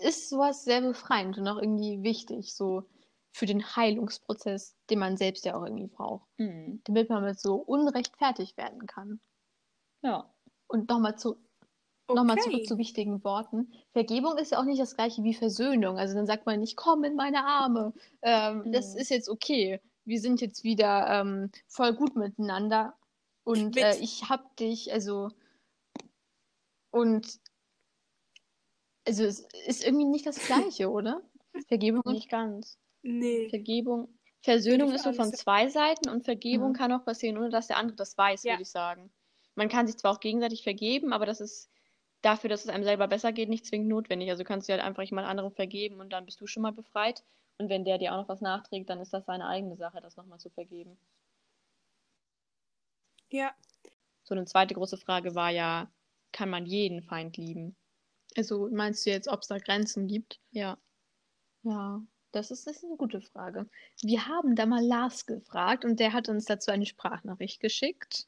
ist 0.00 0.28
sowas 0.28 0.64
sehr 0.64 0.80
befreiend 0.80 1.38
und 1.38 1.46
auch 1.48 1.58
irgendwie 1.58 2.02
wichtig, 2.02 2.54
so 2.54 2.84
für 3.32 3.46
den 3.46 3.64
Heilungsprozess, 3.64 4.76
den 4.90 5.00
man 5.00 5.16
selbst 5.16 5.44
ja 5.44 5.56
auch 5.56 5.64
irgendwie 5.64 5.88
braucht. 5.88 6.28
Mhm. 6.38 6.80
Damit 6.84 7.08
man 7.10 7.24
mit 7.24 7.38
so 7.38 7.56
Unrecht 7.56 8.16
fertig 8.16 8.56
werden 8.56 8.86
kann. 8.86 9.20
Ja. 10.02 10.32
Und 10.68 10.88
nochmal 10.88 11.18
zu, 11.18 11.36
okay. 12.06 12.16
nochmal 12.16 12.38
zurück 12.38 12.66
zu 12.66 12.78
wichtigen 12.78 13.24
Worten. 13.24 13.72
Vergebung 13.92 14.38
ist 14.38 14.52
ja 14.52 14.60
auch 14.60 14.64
nicht 14.64 14.80
das 14.80 14.94
gleiche 14.94 15.24
wie 15.24 15.34
Versöhnung. 15.34 15.98
Also 15.98 16.14
dann 16.14 16.26
sagt 16.26 16.46
man 16.46 16.60
nicht, 16.60 16.76
komm 16.76 17.02
in 17.02 17.16
meine 17.16 17.44
Arme. 17.44 17.92
Ähm, 18.22 18.62
mhm. 18.66 18.72
Das 18.72 18.94
ist 18.94 19.10
jetzt 19.10 19.28
okay. 19.28 19.80
Wir 20.04 20.20
sind 20.20 20.40
jetzt 20.40 20.62
wieder 20.62 21.08
ähm, 21.08 21.50
voll 21.66 21.92
gut 21.94 22.14
miteinander. 22.14 22.94
Und 23.42 23.76
äh, 23.76 23.96
ich 23.98 24.28
hab 24.28 24.56
dich, 24.56 24.92
also 24.92 25.30
und 26.94 27.40
also 29.06 29.24
es 29.24 29.40
ist 29.66 29.84
irgendwie 29.84 30.06
nicht 30.06 30.26
das 30.26 30.38
Gleiche, 30.38 30.90
oder? 30.90 31.22
Vergebung 31.68 32.02
nicht 32.06 32.30
ganz. 32.30 32.78
Nee. 33.02 33.48
Vergebung, 33.48 34.08
Versöhnung 34.40 34.92
ist 34.92 35.04
so 35.04 35.12
von 35.12 35.32
zwei 35.32 35.68
Seiten 35.68 36.08
und 36.08 36.24
Vergebung 36.24 36.70
mhm. 36.70 36.74
kann 36.74 36.92
auch 36.92 37.04
passieren, 37.04 37.38
ohne 37.38 37.50
dass 37.50 37.66
der 37.66 37.76
andere 37.76 37.96
das 37.96 38.16
weiß, 38.16 38.42
ja. 38.44 38.52
würde 38.52 38.62
ich 38.62 38.70
sagen. 38.70 39.10
Man 39.54 39.68
kann 39.68 39.86
sich 39.86 39.96
zwar 39.96 40.12
auch 40.12 40.20
gegenseitig 40.20 40.62
vergeben, 40.62 41.12
aber 41.12 41.26
das 41.26 41.40
ist 41.40 41.70
dafür, 42.22 42.50
dass 42.50 42.64
es 42.64 42.70
einem 42.70 42.84
selber 42.84 43.06
besser 43.06 43.32
geht, 43.32 43.48
nicht 43.48 43.66
zwingend 43.66 43.88
notwendig. 43.88 44.30
Also 44.30 44.44
kannst 44.44 44.68
du 44.68 44.72
halt 44.72 44.82
einfach 44.82 45.02
jemand 45.02 45.28
anderem 45.28 45.52
vergeben 45.52 46.00
und 46.00 46.12
dann 46.12 46.24
bist 46.24 46.40
du 46.40 46.46
schon 46.46 46.62
mal 46.62 46.72
befreit. 46.72 47.22
Und 47.58 47.68
wenn 47.68 47.84
der 47.84 47.98
dir 47.98 48.12
auch 48.12 48.16
noch 48.16 48.28
was 48.28 48.40
nachträgt, 48.40 48.90
dann 48.90 49.00
ist 49.00 49.12
das 49.12 49.26
seine 49.26 49.46
eigene 49.46 49.76
Sache, 49.76 50.00
das 50.00 50.16
nochmal 50.16 50.40
zu 50.40 50.50
vergeben. 50.50 50.98
Ja. 53.30 53.54
So 54.24 54.34
eine 54.34 54.46
zweite 54.46 54.74
große 54.74 54.96
Frage 54.96 55.34
war 55.34 55.50
ja, 55.50 55.90
kann 56.32 56.50
man 56.50 56.66
jeden 56.66 57.02
Feind 57.02 57.36
lieben? 57.36 57.76
Also 58.36 58.68
meinst 58.70 59.06
du 59.06 59.10
jetzt, 59.10 59.28
ob 59.28 59.42
es 59.42 59.48
da 59.48 59.58
Grenzen 59.58 60.06
gibt? 60.08 60.40
Ja. 60.50 60.78
Ja, 61.62 62.02
das 62.32 62.50
ist, 62.50 62.66
das 62.66 62.76
ist 62.76 62.84
eine 62.84 62.96
gute 62.96 63.20
Frage. 63.20 63.68
Wir 64.02 64.26
haben 64.26 64.56
da 64.56 64.66
mal 64.66 64.84
Lars 64.84 65.24
gefragt 65.24 65.84
und 65.84 66.00
der 66.00 66.12
hat 66.12 66.28
uns 66.28 66.44
dazu 66.44 66.70
eine 66.70 66.84
Sprachnachricht 66.84 67.60
geschickt. 67.60 68.26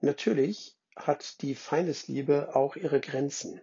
Natürlich 0.00 0.76
hat 0.96 1.42
die 1.42 1.54
Feindesliebe 1.54 2.54
auch 2.54 2.76
ihre 2.76 3.00
Grenzen. 3.00 3.60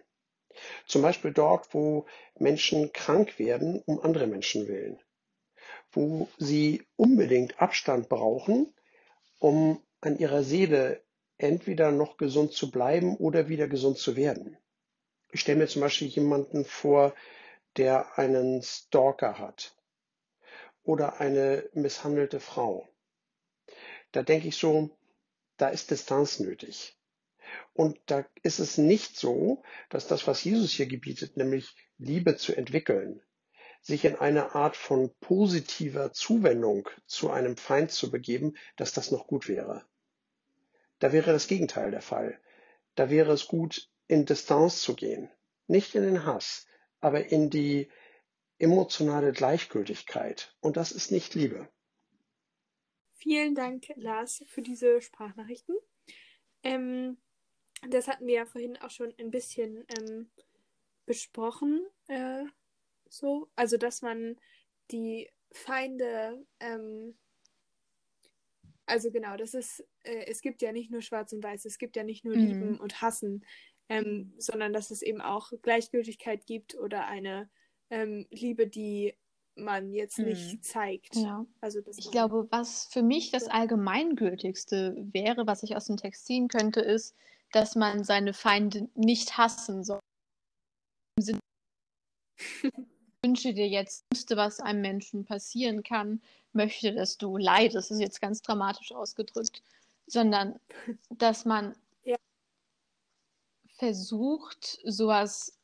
Zum 0.86 1.02
Beispiel 1.02 1.32
dort, 1.32 1.72
wo 1.72 2.06
Menschen 2.38 2.92
krank 2.92 3.38
werden 3.38 3.82
um 3.86 4.00
andere 4.00 4.26
Menschen 4.26 4.68
willen, 4.68 5.00
wo 5.90 6.28
sie 6.36 6.86
unbedingt 6.96 7.60
Abstand 7.60 8.08
brauchen, 8.08 8.74
um 9.38 9.82
an 10.00 10.18
ihrer 10.18 10.42
Seele 10.42 11.02
entweder 11.42 11.90
noch 11.90 12.16
gesund 12.16 12.52
zu 12.52 12.70
bleiben 12.70 13.16
oder 13.16 13.48
wieder 13.48 13.68
gesund 13.68 13.98
zu 13.98 14.16
werden. 14.16 14.56
Ich 15.32 15.40
stelle 15.40 15.58
mir 15.58 15.66
zum 15.66 15.82
Beispiel 15.82 16.08
jemanden 16.08 16.64
vor, 16.64 17.14
der 17.76 18.18
einen 18.18 18.62
Stalker 18.62 19.38
hat 19.38 19.76
oder 20.82 21.20
eine 21.20 21.68
misshandelte 21.72 22.40
Frau. 22.40 22.88
Da 24.12 24.22
denke 24.22 24.48
ich 24.48 24.56
so, 24.56 24.90
da 25.56 25.68
ist 25.68 25.90
Distanz 25.90 26.38
nötig. 26.38 26.98
Und 27.74 27.98
da 28.06 28.26
ist 28.42 28.58
es 28.58 28.78
nicht 28.78 29.16
so, 29.16 29.62
dass 29.90 30.06
das, 30.06 30.26
was 30.26 30.44
Jesus 30.44 30.70
hier 30.72 30.86
gebietet, 30.86 31.36
nämlich 31.36 31.74
Liebe 31.98 32.36
zu 32.36 32.54
entwickeln, 32.54 33.22
sich 33.80 34.04
in 34.04 34.16
eine 34.16 34.54
Art 34.54 34.76
von 34.76 35.12
positiver 35.20 36.12
Zuwendung 36.12 36.88
zu 37.06 37.30
einem 37.30 37.56
Feind 37.56 37.90
zu 37.90 38.10
begeben, 38.10 38.54
dass 38.76 38.92
das 38.92 39.10
noch 39.10 39.26
gut 39.26 39.48
wäre. 39.48 39.84
Da 41.02 41.12
wäre 41.12 41.32
das 41.32 41.48
Gegenteil 41.48 41.90
der 41.90 42.00
Fall. 42.00 42.40
Da 42.94 43.10
wäre 43.10 43.32
es 43.32 43.48
gut, 43.48 43.90
in 44.06 44.24
Distanz 44.24 44.82
zu 44.82 44.94
gehen. 44.94 45.28
Nicht 45.66 45.96
in 45.96 46.04
den 46.04 46.24
Hass, 46.24 46.68
aber 47.00 47.26
in 47.26 47.50
die 47.50 47.90
emotionale 48.60 49.32
Gleichgültigkeit. 49.32 50.54
Und 50.60 50.76
das 50.76 50.92
ist 50.92 51.10
nicht 51.10 51.34
Liebe. 51.34 51.68
Vielen 53.14 53.56
Dank, 53.56 53.86
Lars, 53.96 54.44
für 54.46 54.62
diese 54.62 55.00
Sprachnachrichten. 55.00 55.74
Ähm, 56.62 57.18
das 57.88 58.06
hatten 58.06 58.28
wir 58.28 58.34
ja 58.34 58.46
vorhin 58.46 58.76
auch 58.76 58.90
schon 58.90 59.12
ein 59.18 59.32
bisschen 59.32 59.84
ähm, 59.98 60.30
besprochen. 61.04 61.84
Äh, 62.06 62.44
so, 63.08 63.50
also 63.56 63.76
dass 63.76 64.02
man 64.02 64.36
die 64.92 65.28
Feinde, 65.50 66.46
ähm, 66.60 67.18
also 68.86 69.10
genau, 69.10 69.36
das 69.36 69.54
ist, 69.54 69.84
äh, 70.02 70.26
es 70.26 70.40
gibt 70.40 70.62
ja 70.62 70.72
nicht 70.72 70.90
nur 70.90 71.02
Schwarz 71.02 71.32
und 71.32 71.42
Weiß, 71.42 71.64
es 71.64 71.78
gibt 71.78 71.96
ja 71.96 72.04
nicht 72.04 72.24
nur 72.24 72.36
mhm. 72.36 72.46
Lieben 72.46 72.80
und 72.80 73.00
Hassen, 73.00 73.44
ähm, 73.88 74.34
sondern 74.38 74.72
dass 74.72 74.90
es 74.90 75.02
eben 75.02 75.20
auch 75.20 75.52
Gleichgültigkeit 75.62 76.46
gibt 76.46 76.74
oder 76.76 77.06
eine 77.06 77.50
ähm, 77.90 78.26
Liebe, 78.30 78.66
die 78.66 79.14
man 79.54 79.92
jetzt 79.92 80.18
mhm. 80.18 80.26
nicht 80.26 80.64
zeigt. 80.64 81.14
Ja. 81.16 81.44
Also 81.60 81.80
ich 81.96 82.10
glaube, 82.10 82.48
was 82.50 82.86
für 82.86 83.02
mich 83.02 83.30
das 83.30 83.48
Allgemeingültigste 83.48 84.96
wäre, 85.12 85.46
was 85.46 85.62
ich 85.62 85.76
aus 85.76 85.86
dem 85.86 85.96
Text 85.96 86.24
ziehen 86.26 86.48
könnte, 86.48 86.80
ist, 86.80 87.14
dass 87.52 87.76
man 87.76 88.02
seine 88.02 88.32
Feinde 88.32 88.88
nicht 88.94 89.36
hassen 89.36 89.84
soll. 89.84 90.00
Im 91.18 91.24
Sinne, 91.24 91.40
wünsche 93.22 93.54
dir 93.54 93.68
jetzt, 93.68 94.04
was 94.30 94.60
einem 94.60 94.80
Menschen 94.80 95.24
passieren 95.24 95.82
kann, 95.82 96.20
möchte, 96.52 96.92
dass 96.92 97.18
du 97.18 97.36
leidest, 97.36 97.76
das 97.76 97.90
ist 97.90 98.00
jetzt 98.00 98.20
ganz 98.20 98.42
dramatisch 98.42 98.92
ausgedrückt, 98.92 99.62
sondern 100.06 100.58
dass 101.10 101.44
man 101.44 101.74
ja. 102.04 102.16
versucht, 103.78 104.78
sowas 104.84 105.58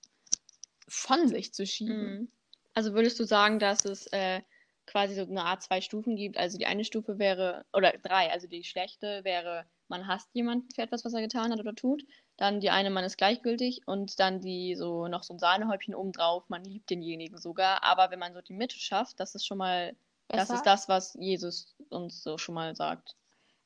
von 0.86 1.28
sich 1.28 1.52
zu 1.52 1.66
schieben. 1.66 2.20
Mhm. 2.20 2.28
Also 2.74 2.94
würdest 2.94 3.18
du 3.18 3.24
sagen, 3.24 3.58
dass 3.58 3.84
es 3.84 4.06
äh, 4.12 4.40
quasi 4.86 5.14
so 5.14 5.22
eine 5.22 5.44
Art 5.44 5.62
zwei 5.62 5.80
Stufen 5.80 6.16
gibt? 6.16 6.36
Also 6.38 6.58
die 6.58 6.66
eine 6.66 6.84
Stufe 6.84 7.18
wäre, 7.18 7.66
oder 7.72 7.92
drei, 8.02 8.30
also 8.30 8.46
die 8.46 8.64
schlechte 8.64 9.24
wäre, 9.24 9.66
man 9.88 10.06
hasst 10.06 10.28
jemanden 10.34 10.70
für 10.74 10.82
etwas, 10.82 11.04
was 11.04 11.14
er 11.14 11.20
getan 11.20 11.52
hat 11.52 11.60
oder 11.60 11.74
tut. 11.74 12.04
Dann 12.36 12.60
die 12.60 12.70
eine, 12.70 12.90
man 12.90 13.04
ist 13.04 13.18
gleichgültig 13.18 13.82
und 13.86 14.20
dann 14.20 14.40
die 14.40 14.74
so 14.76 15.08
noch 15.08 15.22
so 15.22 15.34
ein 15.34 15.38
Sahnehäubchen 15.38 15.94
obendrauf, 15.94 16.48
man 16.48 16.64
liebt 16.64 16.90
denjenigen 16.90 17.38
sogar. 17.38 17.82
Aber 17.82 18.10
wenn 18.10 18.18
man 18.18 18.34
so 18.34 18.40
die 18.40 18.52
Mitte 18.52 18.78
schafft, 18.78 19.20
das 19.20 19.34
ist 19.34 19.46
schon 19.46 19.58
mal, 19.58 19.96
Besser? 20.28 20.38
das 20.38 20.50
ist 20.50 20.66
das, 20.66 20.88
was 20.88 21.14
Jesus 21.14 21.74
uns 21.88 22.22
so 22.22 22.38
schon 22.38 22.54
mal 22.54 22.76
sagt. 22.76 23.16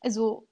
Also 0.01 0.49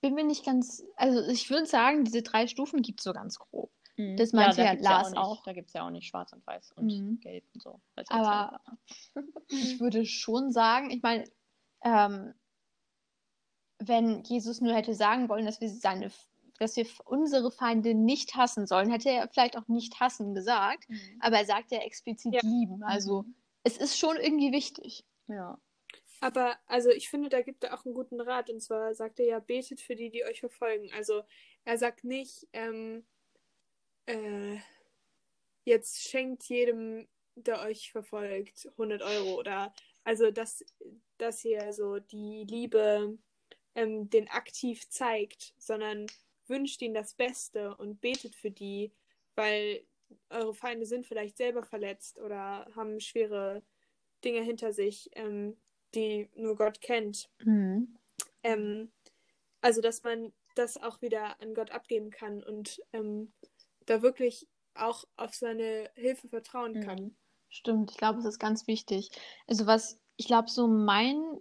bin 0.00 0.14
mir 0.14 0.24
nicht 0.24 0.44
ganz, 0.44 0.84
also 0.96 1.26
ich 1.28 1.50
würde 1.50 1.66
sagen, 1.66 2.04
diese 2.04 2.22
drei 2.22 2.46
Stufen 2.46 2.82
gibt 2.82 3.00
es 3.00 3.04
so 3.04 3.12
ganz 3.12 3.38
grob. 3.38 3.70
Mhm. 3.96 4.16
Das 4.16 4.32
meinte 4.32 4.60
ja, 4.60 4.74
ja 4.74 4.80
Lars 4.80 5.12
ja 5.12 5.20
auch, 5.20 5.38
auch. 5.38 5.44
Da 5.44 5.52
gibt 5.52 5.68
es 5.68 5.74
ja 5.74 5.86
auch 5.86 5.90
nicht 5.90 6.06
schwarz 6.06 6.32
und 6.32 6.46
weiß 6.46 6.72
und 6.72 6.86
mhm. 6.86 7.20
gelb 7.20 7.44
und 7.54 7.62
so. 7.62 7.80
Aber 8.08 8.60
ich 9.48 9.80
würde 9.80 10.04
schon 10.04 10.52
sagen, 10.52 10.90
ich 10.90 11.02
meine, 11.02 11.24
ähm, 11.82 12.34
wenn 13.78 14.22
Jesus 14.24 14.60
nur 14.60 14.74
hätte 14.74 14.94
sagen 14.94 15.28
wollen, 15.28 15.46
dass 15.46 15.60
wir 15.60 15.68
seine 15.68 16.10
dass 16.58 16.76
wir 16.76 16.86
unsere 17.04 17.50
Feinde 17.50 17.94
nicht 17.94 18.34
hassen 18.34 18.66
sollen, 18.66 18.90
hätte 18.90 19.10
er 19.10 19.28
vielleicht 19.28 19.58
auch 19.58 19.68
nicht 19.68 20.00
hassen 20.00 20.34
gesagt, 20.34 20.88
mhm. 20.88 21.00
aber 21.20 21.36
er 21.36 21.44
sagt 21.44 21.70
ja 21.70 21.80
explizit 21.80 22.32
ja. 22.32 22.40
lieben. 22.42 22.82
Also 22.82 23.24
mhm. 23.24 23.34
es 23.62 23.76
ist 23.76 23.98
schon 23.98 24.16
irgendwie 24.16 24.52
wichtig. 24.52 25.04
Ja. 25.28 25.58
Aber 26.20 26.56
also 26.66 26.88
ich 26.90 27.10
finde, 27.10 27.28
da 27.28 27.42
gibt 27.42 27.64
er 27.64 27.74
auch 27.74 27.84
einen 27.84 27.94
guten 27.94 28.20
Rat. 28.20 28.48
Und 28.48 28.62
zwar 28.62 28.94
sagt 28.94 29.20
er 29.20 29.26
ja, 29.26 29.38
betet 29.38 29.80
für 29.80 29.96
die, 29.96 30.10
die 30.10 30.24
euch 30.24 30.40
verfolgen. 30.40 30.90
Also 30.94 31.24
er 31.64 31.76
sagt 31.76 32.04
nicht, 32.04 32.48
ähm, 32.52 33.04
äh, 34.06 34.56
jetzt 35.64 36.08
schenkt 36.08 36.44
jedem, 36.44 37.06
der 37.34 37.60
euch 37.60 37.92
verfolgt, 37.92 38.66
100 38.72 39.02
Euro 39.02 39.38
oder 39.38 39.74
also 40.04 40.30
dass, 40.30 40.64
dass 41.18 41.44
ihr 41.44 41.72
so 41.72 41.98
die 41.98 42.46
Liebe 42.48 43.18
ähm, 43.76 44.10
den 44.10 44.28
aktiv 44.28 44.88
zeigt, 44.88 45.54
sondern 45.58 46.06
wünscht 46.48 46.82
ihnen 46.82 46.94
das 46.94 47.14
Beste 47.14 47.76
und 47.76 48.00
betet 48.00 48.34
für 48.34 48.50
die, 48.50 48.90
weil 49.36 49.84
eure 50.30 50.54
Feinde 50.54 50.86
sind 50.86 51.06
vielleicht 51.06 51.36
selber 51.36 51.62
verletzt 51.62 52.18
oder 52.18 52.68
haben 52.74 53.00
schwere 53.00 53.62
Dinge 54.24 54.40
hinter 54.42 54.72
sich, 54.72 55.10
ähm, 55.12 55.56
die 55.94 56.28
nur 56.34 56.56
Gott 56.56 56.80
kennt. 56.80 57.28
Mhm. 57.44 57.96
Ähm, 58.42 58.92
also, 59.60 59.80
dass 59.80 60.02
man 60.02 60.32
das 60.54 60.80
auch 60.80 61.02
wieder 61.02 61.40
an 61.40 61.54
Gott 61.54 61.70
abgeben 61.70 62.10
kann 62.10 62.42
und 62.42 62.80
ähm, 62.92 63.32
da 63.84 64.02
wirklich 64.02 64.48
auch 64.74 65.04
auf 65.16 65.34
seine 65.34 65.90
Hilfe 65.94 66.28
vertrauen 66.28 66.80
kann. 66.80 67.02
Mhm. 67.02 67.16
Stimmt, 67.48 67.90
ich 67.90 67.96
glaube, 67.96 68.18
es 68.18 68.24
ist 68.24 68.38
ganz 68.38 68.66
wichtig. 68.66 69.10
Also 69.46 69.66
was, 69.66 69.98
ich 70.16 70.26
glaube, 70.26 70.50
so 70.50 70.66
mein 70.66 71.40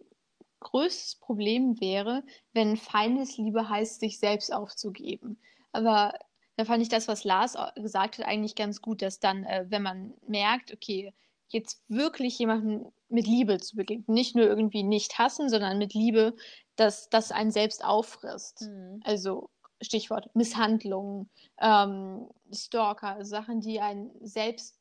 größtes 0.66 1.16
Problem 1.20 1.80
wäre, 1.80 2.24
wenn 2.54 2.76
Feindesliebe 2.76 3.70
heißt, 3.70 4.00
sich 4.00 4.20
selbst 4.20 4.52
aufzugeben. 4.52 5.40
Aber 5.72 6.14
da 6.58 6.66
fand 6.66 6.82
ich 6.82 6.90
das, 6.90 7.08
was 7.08 7.24
Lars 7.24 7.56
gesagt 7.76 8.18
hat, 8.18 8.26
eigentlich 8.26 8.56
ganz 8.56 8.82
gut, 8.82 9.02
dass 9.02 9.20
dann, 9.20 9.44
äh, 9.44 9.66
wenn 9.70 9.84
man 9.84 10.14
merkt, 10.28 10.74
okay, 10.74 11.14
jetzt 11.50 11.84
wirklich 11.88 12.40
jemanden 12.40 12.92
mit 13.10 13.28
Liebe 13.28 13.60
zu 13.60 13.76
begegnen, 13.76 14.14
nicht 14.14 14.36
nur 14.36 14.46
irgendwie 14.46 14.84
nicht 14.84 15.20
hassen, 15.20 15.50
sondern 15.50 15.78
mit 15.78 15.94
Liebe, 15.94 16.36
dass 16.76 17.10
das 17.10 17.32
einen 17.32 17.52
selbst 17.52 17.84
auffrisst. 17.84 18.62
Mhm. 18.62 19.02
Also 19.04 19.50
Stichwort 19.82 20.34
Misshandlungen, 20.36 21.30
ähm, 21.60 22.28
Stalker, 22.52 23.24
Sachen, 23.24 23.62
die 23.62 23.80
einen 23.82 24.12
selbst 24.26 24.80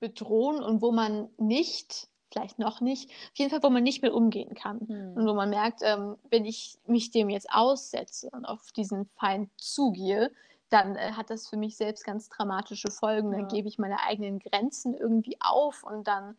bedrohen 0.00 0.62
und 0.62 0.80
wo 0.80 0.92
man 0.92 1.28
nicht, 1.36 2.08
vielleicht 2.32 2.58
noch 2.58 2.80
nicht, 2.80 3.10
auf 3.10 3.38
jeden 3.38 3.50
Fall, 3.50 3.62
wo 3.62 3.70
man 3.70 3.82
nicht 3.82 4.02
mehr 4.02 4.14
umgehen 4.14 4.54
kann. 4.54 4.80
Hm. 4.80 5.16
Und 5.16 5.26
wo 5.26 5.34
man 5.34 5.50
merkt, 5.50 5.80
ähm, 5.82 6.16
wenn 6.30 6.44
ich 6.44 6.78
mich 6.86 7.10
dem 7.10 7.28
jetzt 7.28 7.52
aussetze 7.52 8.30
und 8.30 8.44
auf 8.44 8.72
diesen 8.72 9.06
Feind 9.16 9.50
zugehe, 9.56 10.32
dann 10.70 10.96
äh, 10.96 11.12
hat 11.12 11.30
das 11.30 11.48
für 11.48 11.56
mich 11.56 11.76
selbst 11.76 12.04
ganz 12.04 12.28
dramatische 12.28 12.90
Folgen. 12.90 13.32
Ja. 13.32 13.38
Dann 13.38 13.48
gebe 13.48 13.68
ich 13.68 13.78
meine 13.78 14.00
eigenen 14.02 14.38
Grenzen 14.38 14.94
irgendwie 14.94 15.36
auf 15.40 15.84
und 15.84 16.08
dann 16.08 16.36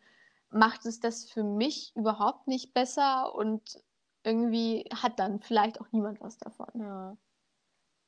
macht 0.50 0.86
es 0.86 1.00
das 1.00 1.24
für 1.24 1.44
mich 1.44 1.92
überhaupt 1.94 2.46
nicht 2.46 2.74
besser 2.74 3.34
und 3.34 3.82
irgendwie 4.22 4.88
hat 4.94 5.18
dann 5.18 5.40
vielleicht 5.40 5.80
auch 5.80 5.86
niemand 5.92 6.20
was 6.20 6.38
davon. 6.38 6.68
Ja. 6.74 7.16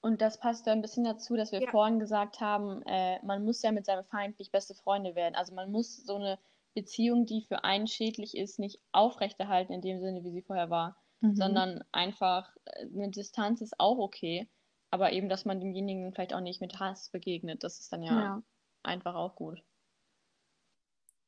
Und 0.01 0.20
das 0.22 0.38
passt 0.38 0.66
ja 0.66 0.72
ein 0.72 0.83
bisschen 0.83 1.05
dazu, 1.05 1.37
dass 1.37 1.53
wir 1.53 1.61
ja. 1.61 1.70
vorhin 1.70 1.99
gesagt 1.99 2.40
haben, 2.40 2.83
äh, 2.87 3.20
man 3.25 3.44
muss 3.44 3.62
ja 3.62 3.72
mit 3.72 3.87
seinem 3.87 4.05
Feind 4.05 4.38
nicht 4.38 4.53
beste 4.53 4.75
Freunde 4.75 5.14
werden. 5.14 5.35
Also 5.35 5.55
man 5.55 5.72
muss 5.72 5.96
so 5.96 6.14
eine 6.14 6.38
Beziehung, 6.77 7.27
die 7.27 7.43
für 7.43 7.65
einen 7.65 7.87
schädlich 7.87 8.37
ist, 8.37 8.59
nicht 8.59 8.79
aufrechterhalten 8.93 9.73
in 9.73 9.81
dem 9.81 10.01
Sinne, 10.01 10.23
wie 10.23 10.31
sie 10.31 10.43
vorher 10.43 10.71
war, 10.71 10.97
mhm. 11.21 11.35
sondern 11.35 11.85
einfach 11.91 12.55
äh, 12.67 12.87
eine 12.95 13.11
Distanz 13.11 13.62
ist 13.62 13.81
auch 13.81 13.99
okay, 13.99 14.47
aber 14.91 15.12
eben, 15.12 15.29
dass 15.29 15.45
man 15.45 15.59
demjenigen 15.59 16.12
vielleicht 16.12 16.35
auch 16.35 16.41
nicht 16.41 16.61
mit 16.61 16.79
Hass 16.79 17.09
begegnet, 17.09 17.65
das 17.65 17.81
ist 17.81 17.93
dann 17.93 18.03
ja, 18.03 18.21
ja. 18.21 18.43
einfach 18.83 19.15
auch 19.15 19.35
gut. 19.35 19.62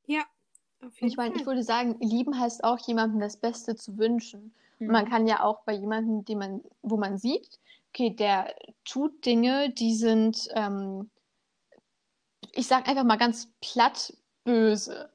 Ja. 0.07 0.23
ich 1.01 1.17
meine, 1.17 1.35
ich 1.35 1.47
würde 1.47 1.63
sagen, 1.63 1.97
lieben 2.01 2.39
heißt 2.39 2.63
auch 2.63 2.79
jemandem 2.87 3.21
das 3.21 3.39
Beste 3.39 3.75
zu 3.75 3.99
wünschen. 3.99 4.55
Mhm. 4.79 4.87
Man 4.89 5.09
kann 5.09 5.27
ja 5.27 5.43
auch 5.43 5.65
bei 5.65 5.73
jemandem, 5.73 6.25
den 6.25 6.39
man, 6.39 6.61
wo 6.83 6.97
man 6.97 7.19
sieht, 7.19 7.59
okay, 7.89 8.11
der 8.11 8.55
tut 8.85 9.25
Dinge, 9.25 9.71
die 9.71 9.95
sind, 9.95 10.49
ähm, 10.55 11.11
ich 12.53 12.67
sag 12.67 12.87
einfach 12.87 13.05
mal 13.05 13.17
ganz 13.17 13.51
platt 13.61 14.15
böse. 14.45 15.11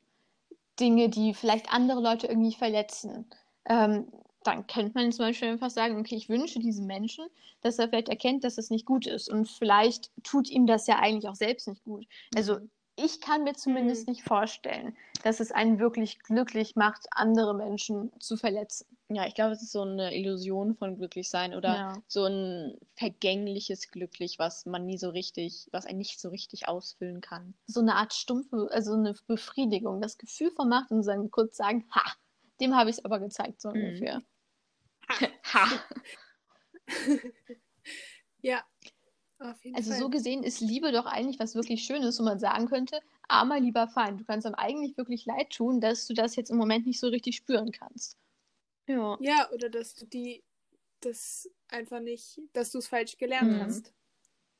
Dinge, 0.79 1.09
die 1.09 1.33
vielleicht 1.33 1.71
andere 1.71 2.01
Leute 2.01 2.27
irgendwie 2.27 2.55
verletzen. 2.55 3.29
Ähm, 3.65 4.07
dann 4.43 4.67
könnte 4.67 4.91
man 4.95 5.11
zum 5.11 5.25
Beispiel 5.25 5.49
einfach 5.49 5.69
sagen, 5.69 5.97
okay, 5.97 6.15
ich 6.15 6.27
wünsche 6.27 6.59
diesem 6.59 6.85
Menschen, 6.85 7.25
dass 7.61 7.79
er 7.79 7.87
vielleicht 7.87 8.09
erkennt, 8.09 8.43
dass 8.43 8.57
es 8.57 8.69
nicht 8.69 8.85
gut 8.85 9.07
ist. 9.07 9.29
Und 9.29 9.47
vielleicht 9.47 10.11
tut 10.23 10.49
ihm 10.49 10.65
das 10.65 10.87
ja 10.87 10.99
eigentlich 10.99 11.29
auch 11.29 11.35
selbst 11.35 11.67
nicht 11.67 11.83
gut. 11.83 12.05
Also 12.35 12.59
mhm 12.59 12.69
ich 12.95 13.21
kann 13.21 13.43
mir 13.43 13.53
zumindest 13.53 14.07
mhm. 14.07 14.13
nicht 14.13 14.23
vorstellen, 14.23 14.95
dass 15.23 15.39
es 15.39 15.51
einen 15.51 15.79
wirklich 15.79 16.19
glücklich 16.19 16.75
macht, 16.75 17.07
andere 17.11 17.55
Menschen 17.55 18.11
zu 18.19 18.37
verletzen. 18.37 18.85
Ja, 19.15 19.25
ich 19.27 19.35
glaube, 19.35 19.53
es 19.53 19.61
ist 19.61 19.71
so 19.71 19.81
eine 19.81 20.15
Illusion 20.15 20.75
von 20.75 20.97
Glücklichsein 20.97 21.53
oder 21.53 21.73
ja. 21.73 22.03
so 22.07 22.25
ein 22.25 22.77
vergängliches 22.95 23.89
Glücklich, 23.89 24.39
was 24.39 24.65
man 24.65 24.85
nie 24.85 24.97
so 24.97 25.09
richtig, 25.09 25.67
was 25.71 25.85
einen 25.85 25.99
nicht 25.99 26.19
so 26.19 26.29
richtig 26.29 26.67
ausfüllen 26.67 27.21
kann. 27.21 27.53
So 27.67 27.79
eine 27.79 27.95
Art 27.95 28.13
stumpfe, 28.13 28.67
also 28.71 28.93
eine 28.93 29.15
Befriedigung, 29.27 30.01
das 30.01 30.17
Gefühl 30.17 30.51
von 30.51 30.69
Macht 30.69 30.91
und 30.91 31.05
dann 31.05 31.31
kurz 31.31 31.57
sagen, 31.57 31.85
ha, 31.91 32.03
dem 32.59 32.75
habe 32.75 32.89
ich 32.89 32.97
es 32.97 33.05
aber 33.05 33.19
gezeigt, 33.19 33.61
so 33.61 33.69
mhm. 33.69 33.75
ungefähr. 33.75 34.21
Ha. 35.09 35.27
ha. 35.53 35.67
ja, 38.41 38.63
also 39.73 39.91
Fall. 39.91 39.99
so 39.99 40.09
gesehen 40.09 40.43
ist 40.43 40.61
Liebe 40.61 40.91
doch 40.91 41.05
eigentlich 41.05 41.39
was 41.39 41.55
wirklich 41.55 41.83
Schönes, 41.83 42.19
wo 42.19 42.23
man 42.23 42.39
sagen 42.39 42.67
könnte, 42.67 42.99
armer 43.27 43.59
lieber 43.59 43.87
Feind, 43.87 44.21
du 44.21 44.25
kannst 44.25 44.45
dann 44.45 44.55
eigentlich 44.55 44.97
wirklich 44.97 45.25
leid 45.25 45.49
tun, 45.49 45.81
dass 45.81 46.07
du 46.07 46.13
das 46.13 46.35
jetzt 46.35 46.49
im 46.49 46.57
Moment 46.57 46.85
nicht 46.85 46.99
so 46.99 47.07
richtig 47.07 47.35
spüren 47.35 47.71
kannst. 47.71 48.17
Ja. 48.87 49.17
Ja, 49.21 49.49
oder 49.51 49.69
dass 49.69 49.95
du 49.95 50.05
die, 50.05 50.43
das 50.99 51.49
einfach 51.67 51.99
nicht, 51.99 52.39
dass 52.53 52.71
du 52.71 52.79
es 52.79 52.87
falsch 52.87 53.17
gelernt 53.17 53.51
mhm. 53.51 53.59
hast. 53.61 53.93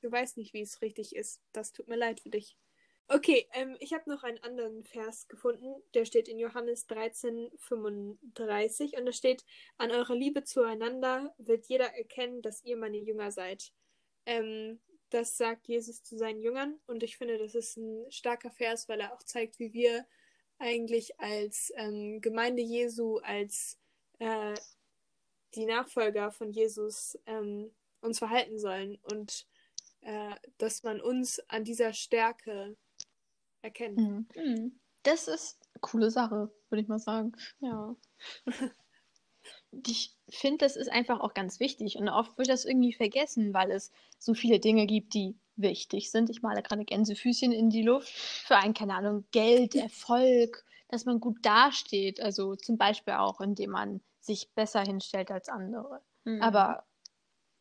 Du 0.02 0.12
weißt 0.12 0.38
nicht, 0.38 0.54
wie 0.54 0.62
es 0.62 0.82
richtig 0.82 1.16
ist. 1.16 1.42
Das 1.54 1.72
tut 1.72 1.88
mir 1.88 1.96
leid 1.96 2.20
für 2.20 2.30
dich. 2.30 2.58
Okay, 3.10 3.48
ähm, 3.54 3.76
ich 3.80 3.94
habe 3.94 4.10
noch 4.10 4.24
einen 4.24 4.40
anderen 4.40 4.84
Vers 4.84 5.28
gefunden, 5.28 5.76
der 5.94 6.06
steht 6.06 6.28
in 6.30 6.40
Johannes 6.40 6.88
13, 6.88 7.52
35 7.58 8.98
und 8.98 9.06
da 9.06 9.12
steht, 9.12 9.44
an 9.78 9.92
eurer 9.92 10.16
Liebe 10.16 10.44
zueinander 10.44 11.34
wird 11.38 11.66
jeder 11.68 11.94
erkennen, 11.94 12.42
dass 12.42 12.64
ihr 12.64 12.78
meine 12.78 12.98
Jünger 12.98 13.32
seid. 13.32 13.74
Ähm, 14.26 14.80
das 15.10 15.38
sagt 15.38 15.68
Jesus 15.68 16.02
zu 16.02 16.18
seinen 16.18 16.42
Jüngern 16.42 16.80
und 16.88 17.04
ich 17.04 17.18
finde, 17.18 17.38
das 17.38 17.56
ist 17.56 17.78
ein 17.78 18.10
starker 18.10 18.52
Vers, 18.52 18.88
weil 18.88 19.02
er 19.02 19.14
auch 19.14 19.22
zeigt, 19.24 19.60
wie 19.60 19.74
wir 19.74 20.08
eigentlich 20.58 21.20
als 21.20 21.74
ähm, 21.76 22.22
Gemeinde 22.22 22.64
Jesu, 22.64 23.18
als 23.18 23.78
äh, 24.24 24.54
die 25.56 25.66
Nachfolger 25.66 26.32
von 26.32 26.52
Jesus 26.52 27.18
ähm, 27.26 27.72
uns 28.02 28.20
verhalten 28.20 28.58
sollen 28.58 28.98
und 29.04 29.46
äh, 30.02 30.36
dass 30.58 30.84
man 30.84 31.02
uns 31.02 31.40
an 31.50 31.64
dieser 31.64 31.94
Stärke 31.94 32.76
erkennt. 33.62 33.98
Mhm. 33.98 34.28
mhm. 34.36 34.80
Das 35.04 35.28
ist 35.28 35.60
eine 35.74 35.82
coole 35.82 36.12
Sache, 36.12 36.50
würde 36.70 36.82
ich 36.82 36.88
mal 36.88 37.00
sagen. 37.00 37.34
Ja. 37.60 37.94
ich 39.86 40.16
finde, 40.30 40.60
das 40.60 40.78
ist 40.78 40.90
einfach 40.90 41.20
auch 41.20 41.34
ganz 41.34 41.60
wichtig. 41.60 41.98
Und 41.98 42.08
oft 42.08 42.38
wird 42.38 42.48
das 42.48 42.64
irgendwie 42.64 42.94
vergessen, 42.94 43.54
weil 43.54 43.70
es 43.70 43.92
so 44.18 44.34
viele 44.34 44.62
Dinge 44.62 44.88
gibt, 44.88 45.14
die 45.14 45.36
wichtig 45.58 46.10
sind. 46.10 46.30
Ich 46.30 46.42
male 46.42 46.64
gerade 46.64 46.86
Gänsefüßchen 46.86 47.52
in 47.52 47.70
die 47.70 47.84
Luft. 47.84 48.08
Für 48.08 48.56
einen, 48.56 48.74
keine 48.74 48.96
Ahnung, 48.96 49.26
Geld, 49.32 49.76
Erfolg, 49.76 50.64
dass 50.88 51.04
man 51.04 51.20
gut 51.20 51.46
dasteht. 51.46 52.22
Also 52.22 52.56
zum 52.56 52.78
Beispiel 52.78 53.16
auch, 53.16 53.42
indem 53.42 53.72
man 53.72 54.02
sich 54.24 54.52
besser 54.54 54.82
hinstellt 54.82 55.32
als 55.32 55.50
andere. 55.50 56.02
Mhm. 56.24 56.42
Aber 56.42 56.86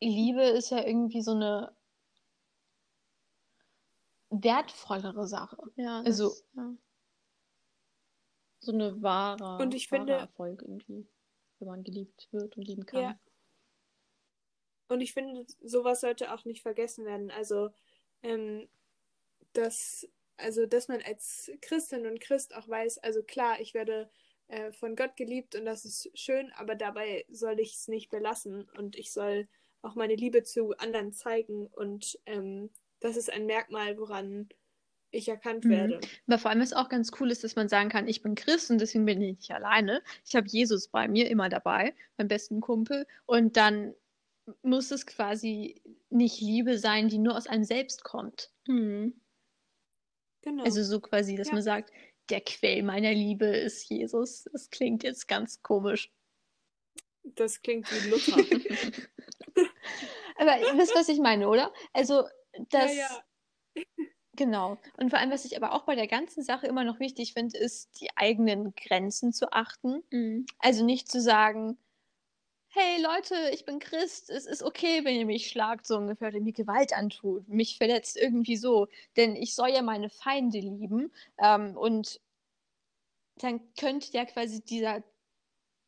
Liebe 0.01 0.43
ist 0.43 0.69
ja 0.69 0.83
irgendwie 0.83 1.21
so 1.21 1.31
eine 1.31 1.75
wertvollere 4.29 5.27
Sache. 5.27 5.57
Ja, 5.75 6.01
also 6.01 6.29
das, 6.29 6.45
ja. 6.55 6.73
so 8.59 8.71
eine 8.71 9.01
wahre, 9.01 9.61
und 9.61 9.73
ich 9.73 9.87
finde, 9.87 10.13
Erfolg 10.13 10.61
irgendwie 10.61 11.07
wenn 11.63 11.67
man 11.67 11.83
geliebt 11.83 12.27
wird 12.31 12.57
und 12.57 12.63
lieben 12.63 12.85
kann. 12.85 13.01
Ja. 13.01 13.19
Und 14.89 15.01
ich 15.01 15.13
finde, 15.13 15.45
sowas 15.61 16.01
sollte 16.01 16.33
auch 16.33 16.45
nicht 16.45 16.61
vergessen 16.61 17.05
werden. 17.05 17.31
Also, 17.31 17.69
ähm, 18.21 18.67
dass, 19.53 20.07
also, 20.37 20.65
dass 20.65 20.87
man 20.87 21.01
als 21.01 21.51
Christin 21.61 22.05
und 22.05 22.19
Christ 22.19 22.55
auch 22.55 22.67
weiß, 22.67 22.99
also 22.99 23.23
klar, 23.23 23.59
ich 23.61 23.73
werde 23.73 24.09
äh, 24.53 24.71
von 24.71 24.95
Gott 24.95 25.15
geliebt 25.15 25.55
und 25.55 25.65
das 25.65 25.83
ist 25.83 26.11
schön, 26.13 26.51
aber 26.55 26.75
dabei 26.75 27.25
soll 27.29 27.59
ich 27.59 27.73
es 27.73 27.87
nicht 27.87 28.11
belassen 28.11 28.69
und 28.77 28.95
ich 28.95 29.11
soll 29.11 29.47
auch 29.81 29.95
meine 29.95 30.15
Liebe 30.15 30.43
zu 30.43 30.77
anderen 30.77 31.11
zeigen 31.11 31.67
und 31.67 32.19
ähm, 32.27 32.69
das 32.99 33.17
ist 33.17 33.31
ein 33.31 33.47
Merkmal, 33.47 33.97
woran 33.97 34.47
ich 35.09 35.27
erkannt 35.27 35.65
mhm. 35.65 35.69
werde. 35.71 36.01
Aber 36.27 36.37
vor 36.37 36.51
allem 36.51 36.61
ist 36.61 36.75
auch 36.75 36.89
ganz 36.89 37.11
cool 37.19 37.31
ist, 37.31 37.43
dass 37.43 37.55
man 37.55 37.67
sagen 37.67 37.89
kann, 37.89 38.07
ich 38.07 38.21
bin 38.21 38.35
Christ 38.35 38.69
und 38.69 38.79
deswegen 38.79 39.05
bin 39.05 39.21
ich 39.21 39.37
nicht 39.37 39.51
alleine. 39.51 40.01
Ich 40.25 40.35
habe 40.35 40.47
Jesus 40.47 40.87
bei 40.87 41.07
mir 41.07 41.29
immer 41.29 41.49
dabei, 41.49 41.95
mein 42.17 42.27
besten 42.27 42.61
Kumpel. 42.61 43.07
Und 43.25 43.57
dann 43.57 43.93
muss 44.61 44.91
es 44.91 45.05
quasi 45.05 45.81
nicht 46.09 46.41
Liebe 46.41 46.77
sein, 46.77 47.09
die 47.09 47.17
nur 47.17 47.35
aus 47.35 47.47
einem 47.47 47.63
selbst 47.63 48.03
kommt. 48.03 48.51
Mhm. 48.67 49.19
Genau. 50.41 50.63
Also 50.63 50.83
so 50.83 50.99
quasi, 50.99 51.35
dass 51.35 51.47
ja. 51.47 51.53
man 51.53 51.63
sagt, 51.63 51.91
der 52.29 52.41
Quell 52.41 52.83
meiner 52.83 53.13
Liebe 53.13 53.45
ist 53.45 53.89
Jesus. 53.89 54.47
Das 54.51 54.69
klingt 54.69 55.03
jetzt 55.03 55.27
ganz 55.27 55.61
komisch. 55.61 56.11
Das 57.23 57.61
klingt 57.61 57.89
wie 57.91 58.09
Luther. 58.09 58.37
Aber 60.37 60.59
ihr 60.59 60.77
wisst, 60.77 60.95
was 60.95 61.09
ich 61.09 61.19
meine, 61.19 61.47
oder? 61.47 61.73
Also, 61.93 62.23
das. 62.69 62.95
Ja, 62.95 63.07
ja. 63.75 63.83
Genau. 64.35 64.79
Und 64.97 65.11
vor 65.11 65.19
allem, 65.19 65.29
was 65.29 65.45
ich 65.45 65.55
aber 65.55 65.73
auch 65.73 65.83
bei 65.83 65.93
der 65.93 66.07
ganzen 66.07 66.41
Sache 66.41 66.65
immer 66.65 66.83
noch 66.83 66.99
wichtig 66.99 67.33
finde, 67.33 67.55
ist, 67.55 68.01
die 68.01 68.09
eigenen 68.15 68.73
Grenzen 68.73 69.31
zu 69.31 69.51
achten. 69.51 70.01
Mhm. 70.09 70.47
Also 70.57 70.83
nicht 70.83 71.07
zu 71.07 71.21
sagen, 71.21 71.77
hey 72.75 72.99
Leute, 73.01 73.35
ich 73.53 73.65
bin 73.65 73.77
Christ, 73.77 74.31
es 74.31 74.47
ist 74.47 74.63
okay, 74.63 75.05
wenn 75.05 75.15
ihr 75.15 75.27
mich 75.27 75.47
schlagt, 75.47 75.85
so 75.85 75.95
ungefähr, 75.95 76.29
oder 76.29 76.39
mir 76.39 76.53
Gewalt 76.53 76.91
antut, 76.91 77.47
mich 77.47 77.77
verletzt 77.77 78.17
irgendwie 78.17 78.57
so. 78.57 78.87
Denn 79.15 79.35
ich 79.35 79.53
soll 79.53 79.69
ja 79.69 79.83
meine 79.83 80.09
Feinde 80.09 80.57
lieben. 80.59 81.11
Ähm, 81.37 81.77
und 81.77 82.19
dann 83.37 83.61
könnte 83.79 84.11
ja 84.11 84.25
quasi 84.25 84.61
dieser 84.63 85.03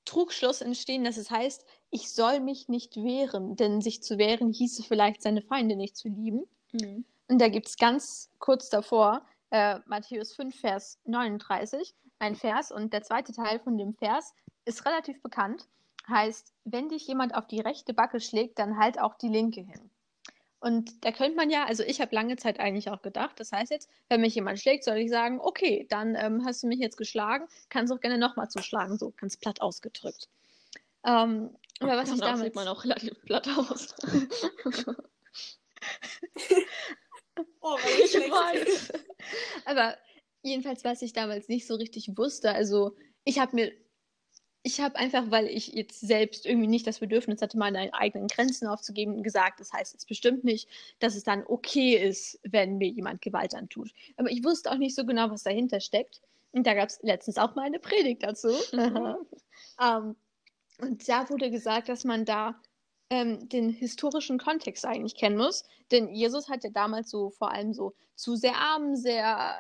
Trugschluss 0.06 0.62
entstehen, 0.62 1.04
dass 1.04 1.18
es 1.18 1.32
heißt, 1.32 1.66
ich 1.90 2.12
soll 2.12 2.40
mich 2.40 2.70
nicht 2.70 2.98
wehren, 2.98 3.56
denn 3.56 3.82
sich 3.82 4.04
zu 4.04 4.20
wehren 4.20 4.54
hieße 4.54 4.84
vielleicht, 4.84 5.24
seine 5.24 5.42
Feinde 5.42 5.76
nicht 5.76 5.98
zu 5.98 6.08
lieben. 6.08 6.46
Mhm. 6.72 7.04
Und 7.28 7.42
da 7.42 7.48
gibt 7.48 7.68
es 7.68 7.78
ganz 7.78 8.30
kurz 8.38 8.70
davor 8.70 9.26
äh, 9.50 9.80
Matthäus 9.88 10.36
5, 10.36 10.60
Vers 10.60 11.00
39, 11.06 11.96
ein 12.20 12.36
Vers. 12.36 12.72
Und 12.72 12.94
der 12.94 13.02
zweite 13.02 13.34
Teil 13.34 13.60
von 13.60 13.76
dem 13.80 13.96
Vers 13.96 14.36
ist 14.66 14.86
relativ 14.86 15.20
bekannt. 15.24 15.68
Heißt, 16.08 16.54
wenn 16.66 16.90
dich 16.90 17.08
jemand 17.08 17.36
auf 17.36 17.48
die 17.48 17.60
rechte 17.60 17.94
Backe 17.94 18.20
schlägt, 18.20 18.60
dann 18.60 18.78
halt 18.78 19.00
auch 19.00 19.16
die 19.16 19.28
linke 19.28 19.62
hin. 19.62 19.90
Und 20.60 21.06
da 21.06 21.12
könnte 21.12 21.36
man 21.36 21.50
ja, 21.50 21.66
also 21.66 21.84
ich 21.84 22.02
habe 22.02 22.16
lange 22.16 22.38
Zeit 22.38 22.60
eigentlich 22.60 22.90
auch 22.90 23.02
gedacht, 23.02 23.40
das 23.40 23.52
heißt 23.52 23.72
jetzt, 23.72 23.90
wenn 24.10 24.22
mich 24.22 24.34
jemand 24.36 24.60
schlägt, 24.60 24.84
soll 24.84 24.98
ich 24.98 25.10
sagen, 25.12 25.40
okay, 25.40 25.86
dann 25.90 26.16
ähm, 26.16 26.44
hast 26.46 26.64
du 26.64 26.68
mich 26.68 26.80
jetzt 26.80 26.98
geschlagen, 26.98 27.48
kannst 27.70 27.94
auch 27.94 28.00
gerne 28.00 28.18
nochmal 28.18 28.50
zuschlagen, 28.50 28.98
so 28.98 29.14
ganz 29.18 29.38
platt 29.38 29.62
ausgedrückt. 29.62 30.28
Ähm, 31.06 31.56
aber 31.80 31.98
was 31.98 32.12
ich 32.12 32.20
damals... 32.20 32.42
sieht 32.42 32.56
man 32.56 32.68
auch 32.68 32.84
relativ 32.84 33.22
platt 33.26 33.48
aus. 33.48 33.94
Oh, 37.62 37.78
ich 38.04 38.14
weiß. 38.14 38.94
Aber 39.66 39.98
jedenfalls, 40.42 40.84
was 40.84 41.02
ich 41.02 41.14
damals 41.14 41.48
nicht 41.48 41.68
so 41.68 41.76
richtig 41.76 42.18
wusste, 42.18 42.52
also 42.52 42.96
ich 43.24 43.40
habe 43.40 43.56
mir, 43.56 43.72
ich 44.66 44.82
habe 44.82 44.96
einfach, 44.96 45.30
weil 45.30 45.46
ich 45.46 45.68
jetzt 45.68 46.00
selbst 46.00 46.48
irgendwie 46.48 46.66
nicht 46.66 46.88
das 46.88 46.98
Bedürfnis 46.98 47.40
hatte, 47.40 47.56
meine 47.56 47.94
eigenen 47.94 48.28
Grenzen 48.28 48.68
aufzugeben, 48.68 49.22
gesagt, 49.22 49.60
das 49.60 49.72
heißt 49.72 49.94
jetzt 49.94 50.08
bestimmt 50.08 50.44
nicht, 50.44 50.68
dass 50.98 51.16
es 51.16 51.24
dann 51.24 51.46
okay 51.46 51.96
ist, 51.96 52.40
wenn 52.42 52.80
mir 52.80 52.88
jemand 52.88 53.22
Gewalt 53.22 53.54
antut. 53.54 53.92
Aber 54.18 54.32
ich 54.32 54.44
wusste 54.44 54.72
auch 54.72 54.78
nicht 54.78 54.96
so 54.96 55.06
genau, 55.06 55.30
was 55.30 55.44
dahinter 55.44 55.80
steckt. 55.80 56.20
Und 56.52 56.66
da 56.66 56.74
gab 56.74 56.90
es 56.90 57.00
letztens 57.04 57.38
auch 57.38 57.54
mal 57.54 57.68
eine 57.68 57.78
Predigt 57.78 58.24
dazu. 58.24 58.50
um, 58.72 59.28
ähm, 59.80 60.16
und 60.80 61.08
da 61.08 61.30
wurde 61.30 61.52
gesagt, 61.52 61.88
dass 61.88 62.04
man 62.04 62.26
da 62.26 62.60
ähm, 63.12 63.48
den 63.48 63.70
historischen 63.70 64.40
Kontext 64.40 64.84
eigentlich 64.84 65.14
kennen 65.14 65.38
muss. 65.38 65.64
Denn 65.92 66.10
Jesus 66.10 66.50
hat 66.50 66.64
ja 66.64 66.72
damals 66.72 67.12
so 67.12 67.30
vor 67.30 67.52
allem 67.52 67.72
so 67.72 67.94
zu 68.16 68.36
sehr 68.36 68.56
armen, 68.56 68.96
sehr 68.96 69.56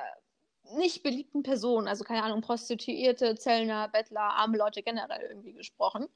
nicht 0.73 1.03
beliebten 1.03 1.43
Personen, 1.43 1.87
also 1.87 2.03
keine 2.03 2.23
Ahnung, 2.23 2.41
Prostituierte, 2.41 3.35
Zellner, 3.35 3.87
Bettler, 3.87 4.21
arme 4.21 4.57
Leute 4.57 4.83
generell 4.83 5.27
irgendwie 5.29 5.53
gesprochen. 5.53 6.07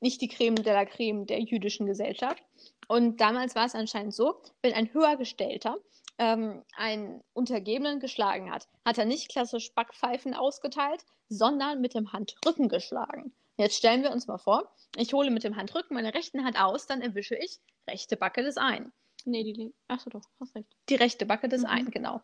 Nicht 0.00 0.20
die 0.20 0.28
Creme 0.28 0.56
de 0.56 0.72
la 0.72 0.84
Creme 0.84 1.26
der 1.26 1.40
jüdischen 1.40 1.86
Gesellschaft. 1.86 2.42
Und 2.88 3.20
damals 3.20 3.54
war 3.54 3.66
es 3.66 3.74
anscheinend 3.74 4.14
so, 4.14 4.42
wenn 4.62 4.74
ein 4.74 4.92
Höhergestellter 4.92 5.78
ähm, 6.18 6.62
einen 6.76 7.22
Untergebenen 7.32 8.00
geschlagen 8.00 8.50
hat, 8.50 8.68
hat 8.84 8.98
er 8.98 9.04
nicht 9.04 9.30
klassisch 9.30 9.72
Backpfeifen 9.74 10.34
ausgeteilt, 10.34 11.04
sondern 11.28 11.80
mit 11.80 11.94
dem 11.94 12.12
Handrücken 12.12 12.68
geschlagen. 12.68 13.32
Jetzt 13.56 13.76
stellen 13.76 14.02
wir 14.02 14.10
uns 14.10 14.26
mal 14.26 14.38
vor, 14.38 14.74
ich 14.96 15.12
hole 15.12 15.30
mit 15.30 15.44
dem 15.44 15.56
Handrücken 15.56 15.94
meine 15.94 16.14
rechten 16.14 16.44
Hand 16.44 16.60
aus, 16.60 16.86
dann 16.86 17.00
erwische 17.00 17.36
ich 17.36 17.60
rechte 17.88 18.16
Backe 18.16 18.42
des 18.42 18.56
einen. 18.56 18.92
Nee, 19.24 19.44
die 19.44 19.72
Achso, 19.88 20.10
doch, 20.10 20.22
hast 20.40 20.54
recht. 20.54 20.68
Die 20.88 20.96
rechte 20.96 21.26
Backe 21.26 21.48
des 21.48 21.62
mhm. 21.62 21.68
einen, 21.68 21.90
genau. 21.90 22.20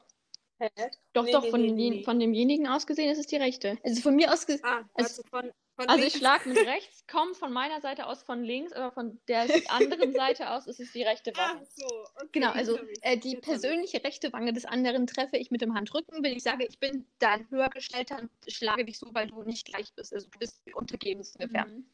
Hä? 0.61 0.69
Doch, 1.13 1.25
nee, 1.25 1.33
doch, 1.33 1.43
nee, 1.45 1.51
von, 1.51 1.61
nee, 1.61 2.03
von 2.03 2.19
demjenigen 2.19 2.67
aus 2.67 2.87
gesehen 2.87 3.11
ist 3.11 3.19
es 3.19 3.27
die 3.27 3.37
rechte. 3.37 3.79
Also 3.85 4.03
von 4.03 4.17
mir 4.17 4.33
aus 4.33 4.45
gesehen. 4.45 4.65
Ah, 4.65 4.83
also, 4.95 5.23
von, 5.31 5.53
von 5.77 5.89
also 5.89 6.05
ich 6.05 6.15
schlage 6.15 6.49
mit 6.49 6.59
rechts, 6.67 7.07
komme 7.07 7.35
von 7.35 7.53
meiner 7.53 7.81
Seite 7.81 8.07
aus 8.07 8.25
von 8.25 8.43
links, 8.43 8.73
aber 8.73 8.91
von 8.91 9.21
der 9.29 9.47
anderen 9.69 10.13
Seite 10.13 10.51
aus 10.51 10.67
ist 10.67 10.81
es 10.81 10.91
die 10.93 11.05
rechte 11.05 11.31
Wange. 11.37 11.61
Ach 11.63 11.67
so, 11.77 11.87
okay. 12.17 12.29
Genau, 12.33 12.51
also 12.51 12.77
äh, 13.03 13.17
die 13.17 13.37
persönliche 13.37 14.03
rechte 14.03 14.33
Wange 14.33 14.53
des 14.53 14.65
anderen 14.65 15.07
treffe 15.07 15.37
ich 15.37 15.53
mit 15.53 15.61
dem 15.61 15.75
Handrücken, 15.75 16.25
wenn 16.25 16.37
ich 16.37 16.43
sage, 16.43 16.67
ich 16.67 16.81
bin 16.81 17.07
dein 17.21 17.49
höhergestellter 17.51 18.19
und 18.19 18.31
schlage 18.49 18.85
dich 18.85 18.99
so, 18.99 19.09
weil 19.13 19.29
du 19.29 19.45
nicht 19.45 19.67
gleich 19.67 19.95
bist. 19.95 20.13
Also 20.13 20.29
du 20.29 20.39
bist 20.41 20.61
untergeben 20.75 21.23
ungefähr. 21.39 21.67
Mhm. 21.67 21.87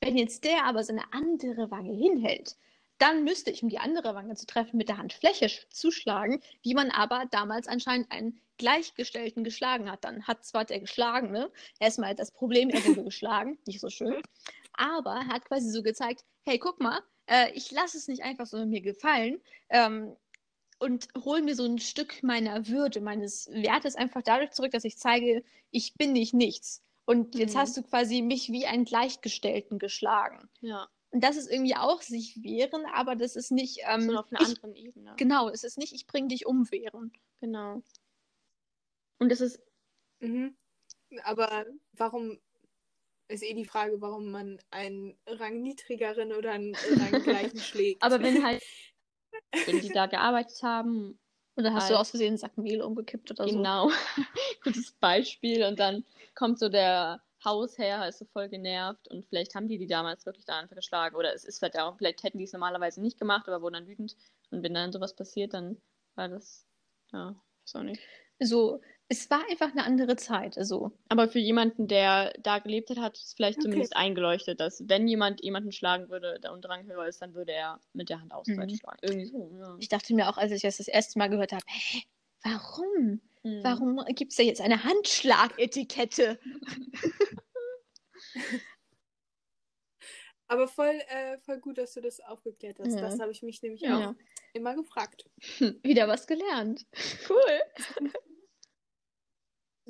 Wenn 0.00 0.16
jetzt 0.16 0.42
der 0.42 0.64
aber 0.64 0.82
seine 0.82 1.12
andere 1.12 1.70
Wange 1.70 1.94
hinhält, 1.94 2.56
dann 2.98 3.24
müsste 3.24 3.50
ich, 3.50 3.62
um 3.62 3.68
die 3.68 3.78
andere 3.78 4.14
Wange 4.14 4.34
zu 4.34 4.46
treffen, 4.46 4.76
mit 4.76 4.88
der 4.88 4.98
Handfläche 4.98 5.48
zuschlagen, 5.70 6.42
wie 6.62 6.74
man 6.74 6.90
aber 6.90 7.24
damals 7.30 7.68
anscheinend 7.68 8.10
einen 8.10 8.40
Gleichgestellten 8.58 9.44
geschlagen 9.44 9.90
hat. 9.90 10.04
Dann 10.04 10.26
hat 10.26 10.44
zwar 10.44 10.64
der 10.64 10.80
Geschlagene 10.80 11.50
erstmal 11.78 12.14
das 12.14 12.32
Problem, 12.32 12.70
er 12.70 12.84
wurde 12.84 13.04
geschlagen, 13.04 13.58
nicht 13.66 13.80
so 13.80 13.88
schön, 13.88 14.20
aber 14.72 15.14
er 15.14 15.28
hat 15.28 15.44
quasi 15.46 15.70
so 15.70 15.82
gezeigt, 15.82 16.24
hey, 16.42 16.58
guck 16.58 16.80
mal, 16.80 17.00
äh, 17.26 17.52
ich 17.52 17.70
lasse 17.70 17.96
es 17.96 18.08
nicht 18.08 18.22
einfach 18.22 18.46
so 18.46 18.64
mir 18.66 18.80
gefallen 18.80 19.40
ähm, 19.68 20.16
und 20.78 21.08
hole 21.24 21.42
mir 21.42 21.54
so 21.54 21.64
ein 21.64 21.78
Stück 21.78 22.22
meiner 22.22 22.68
Würde, 22.68 23.00
meines 23.00 23.48
Wertes 23.52 23.96
einfach 23.96 24.22
dadurch 24.22 24.50
zurück, 24.50 24.72
dass 24.72 24.84
ich 24.84 24.98
zeige, 24.98 25.44
ich 25.70 25.94
bin 25.94 26.12
nicht 26.12 26.34
nichts. 26.34 26.82
Und 27.04 27.34
jetzt 27.36 27.54
mhm. 27.54 27.58
hast 27.60 27.76
du 27.76 27.82
quasi 27.82 28.22
mich 28.22 28.50
wie 28.50 28.66
einen 28.66 28.84
Gleichgestellten 28.84 29.78
geschlagen. 29.78 30.48
Ja. 30.60 30.88
Und 31.10 31.24
das 31.24 31.36
ist 31.36 31.50
irgendwie 31.50 31.74
auch 31.74 32.02
sich 32.02 32.42
wehren, 32.42 32.84
aber 32.92 33.16
das 33.16 33.34
ist 33.34 33.50
nicht. 33.50 33.80
Ähm, 33.86 34.02
so 34.02 34.18
auf 34.18 34.30
einer 34.30 34.42
ich, 34.42 34.48
anderen 34.48 34.74
Ebene. 34.74 35.14
Genau, 35.16 35.48
es 35.48 35.64
ist 35.64 35.78
nicht, 35.78 35.94
ich 35.94 36.06
bring 36.06 36.28
dich 36.28 36.46
um 36.46 36.70
wehren. 36.70 37.12
Genau. 37.40 37.82
Und 39.18 39.32
es 39.32 39.40
ist. 39.40 39.60
Mhm. 40.20 40.56
Aber 41.24 41.64
warum 41.92 42.38
ist 43.28 43.42
eh 43.42 43.54
die 43.54 43.64
Frage, 43.64 44.00
warum 44.00 44.30
man 44.30 44.58
einen 44.70 45.16
Rang 45.26 45.60
niedrigeren 45.62 46.32
oder 46.32 46.52
einen 46.52 46.74
Rang 46.74 47.22
gleichen 47.22 47.58
schlägt. 47.58 48.02
Aber 48.02 48.22
wenn 48.22 48.44
halt, 48.44 48.62
wenn 49.66 49.80
die 49.80 49.90
da 49.90 50.06
gearbeitet 50.06 50.62
haben. 50.62 51.18
Oder 51.56 51.74
hast 51.74 51.84
halt, 51.84 51.94
du 51.94 51.98
aus 51.98 52.10
Versehen 52.10 52.28
einen 52.28 52.38
Sack 52.38 52.56
Mehl 52.56 52.80
umgekippt 52.80 53.32
oder 53.32 53.44
genau. 53.46 53.88
so? 53.88 53.94
Genau. 54.14 54.26
Gutes 54.62 54.92
Beispiel. 54.92 55.64
Und 55.64 55.78
dann 55.80 56.04
kommt 56.34 56.58
so 56.58 56.68
der 56.68 57.20
Hausherr 57.44 58.08
ist 58.08 58.18
so 58.18 58.24
voll 58.24 58.48
genervt 58.48 59.08
und 59.08 59.26
vielleicht 59.26 59.54
haben 59.54 59.68
die 59.68 59.78
die 59.78 59.86
damals 59.86 60.26
wirklich 60.26 60.44
da 60.44 60.58
einfach 60.58 60.76
geschlagen 60.76 61.16
oder 61.16 61.32
es 61.34 61.44
ist 61.44 61.58
vielleicht 61.58 61.78
auch, 61.78 61.96
vielleicht 61.96 62.22
hätten 62.22 62.38
die 62.38 62.44
es 62.44 62.52
normalerweise 62.52 63.00
nicht 63.00 63.18
gemacht, 63.18 63.48
aber 63.48 63.62
wurden 63.62 63.74
dann 63.74 63.86
wütend 63.86 64.16
und 64.50 64.62
wenn 64.62 64.74
dann 64.74 64.92
sowas 64.92 65.14
passiert, 65.14 65.54
dann 65.54 65.80
war 66.14 66.28
das, 66.28 66.66
ja, 67.12 67.34
weiß 67.64 67.76
auch 67.76 67.82
nicht. 67.82 68.02
So, 68.40 68.80
es 69.08 69.30
war 69.30 69.40
einfach 69.50 69.72
eine 69.72 69.84
andere 69.84 70.16
Zeit, 70.16 70.58
also. 70.58 70.92
Aber 71.08 71.28
für 71.28 71.38
jemanden, 71.38 71.88
der 71.88 72.32
da 72.40 72.58
gelebt 72.58 72.90
hat, 72.90 72.98
hat 72.98 73.16
es 73.16 73.32
vielleicht 73.34 73.58
okay. 73.58 73.64
zumindest 73.64 73.96
eingeleuchtet, 73.96 74.60
dass 74.60 74.86
wenn 74.86 75.08
jemand 75.08 75.42
jemanden 75.42 75.72
schlagen 75.72 76.08
würde, 76.10 76.38
der 76.40 76.52
Unterrang 76.52 76.86
höher 76.86 77.06
ist, 77.06 77.22
dann 77.22 77.34
würde 77.34 77.52
er 77.52 77.80
mit 77.94 78.10
der 78.10 78.20
Hand 78.20 78.32
auswärts 78.32 78.72
mhm. 78.72 78.76
schlagen. 78.76 78.98
Irgendwie 79.02 79.26
so, 79.26 79.50
ja. 79.58 79.76
Ich 79.80 79.88
dachte 79.88 80.14
mir 80.14 80.28
auch, 80.28 80.36
als 80.36 80.52
ich 80.52 80.62
das 80.62 80.76
das 80.76 80.88
erste 80.88 81.18
Mal 81.18 81.28
gehört 81.28 81.52
habe, 81.52 81.64
hä, 81.66 82.02
warum? 82.44 83.20
Mhm. 83.42 83.60
Warum 83.62 84.04
gibt 84.14 84.32
es 84.32 84.36
da 84.36 84.42
jetzt 84.42 84.60
eine 84.60 84.84
Handschlagetikette? 84.84 86.38
Aber 90.48 90.66
voll, 90.66 91.00
äh, 91.08 91.38
voll 91.38 91.60
gut, 91.60 91.76
dass 91.76 91.92
du 91.92 92.00
das 92.00 92.20
aufgeklärt 92.20 92.78
hast. 92.78 92.94
Ja. 92.94 93.02
Das 93.02 93.20
habe 93.20 93.30
ich 93.30 93.42
mich 93.42 93.62
nämlich 93.62 93.82
ja. 93.82 94.10
auch 94.10 94.14
immer 94.54 94.74
gefragt. 94.74 95.28
Wieder 95.82 96.08
was 96.08 96.26
gelernt. 96.26 96.86
Cool. 97.28 98.10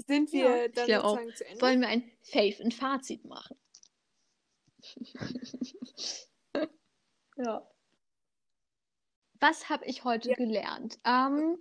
Sind 0.06 0.32
wir 0.32 0.62
ja, 0.62 0.68
dann 0.68 0.86
sozusagen 0.86 1.30
auch. 1.30 1.34
zu 1.34 1.46
Ende? 1.46 1.62
Wollen 1.62 1.80
wir 1.80 1.88
ein 1.88 2.10
Faith 2.22 2.60
und 2.60 2.74
Fazit 2.74 3.24
machen? 3.24 3.56
ja. 7.36 7.68
Was 9.40 9.68
habe 9.68 9.84
ich 9.86 10.02
heute 10.02 10.34
gelernt? 10.34 10.98
Ähm, 11.04 11.58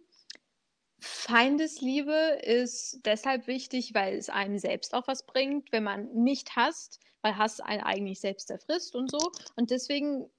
Feindesliebe 0.99 2.39
ist 2.41 3.01
deshalb 3.05 3.47
wichtig, 3.47 3.93
weil 3.93 4.15
es 4.15 4.29
einem 4.29 4.57
selbst 4.57 4.93
auch 4.93 5.07
was 5.07 5.25
bringt, 5.25 5.71
wenn 5.71 5.83
man 5.83 6.11
nicht 6.13 6.55
hasst, 6.55 6.99
weil 7.21 7.37
Hass 7.37 7.59
einen 7.59 7.83
eigentlich 7.83 8.19
selbst 8.19 8.49
erfrisst 8.49 8.95
und 8.95 9.11
so. 9.11 9.31
Und 9.55 9.69
deswegen 9.69 10.29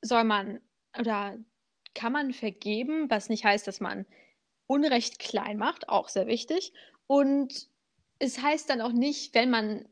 soll 0.00 0.24
man 0.24 0.60
oder 0.98 1.36
kann 1.94 2.12
man 2.12 2.32
vergeben, 2.32 3.10
was 3.10 3.28
nicht 3.28 3.44
heißt, 3.44 3.66
dass 3.66 3.80
man 3.80 4.06
Unrecht 4.66 5.18
klein 5.18 5.56
macht, 5.58 5.88
auch 5.88 6.08
sehr 6.08 6.26
wichtig. 6.26 6.72
Und 7.06 7.68
es 8.18 8.40
heißt 8.40 8.70
dann 8.70 8.80
auch 8.80 8.92
nicht, 8.92 9.34
wenn 9.34 9.50
man, 9.50 9.88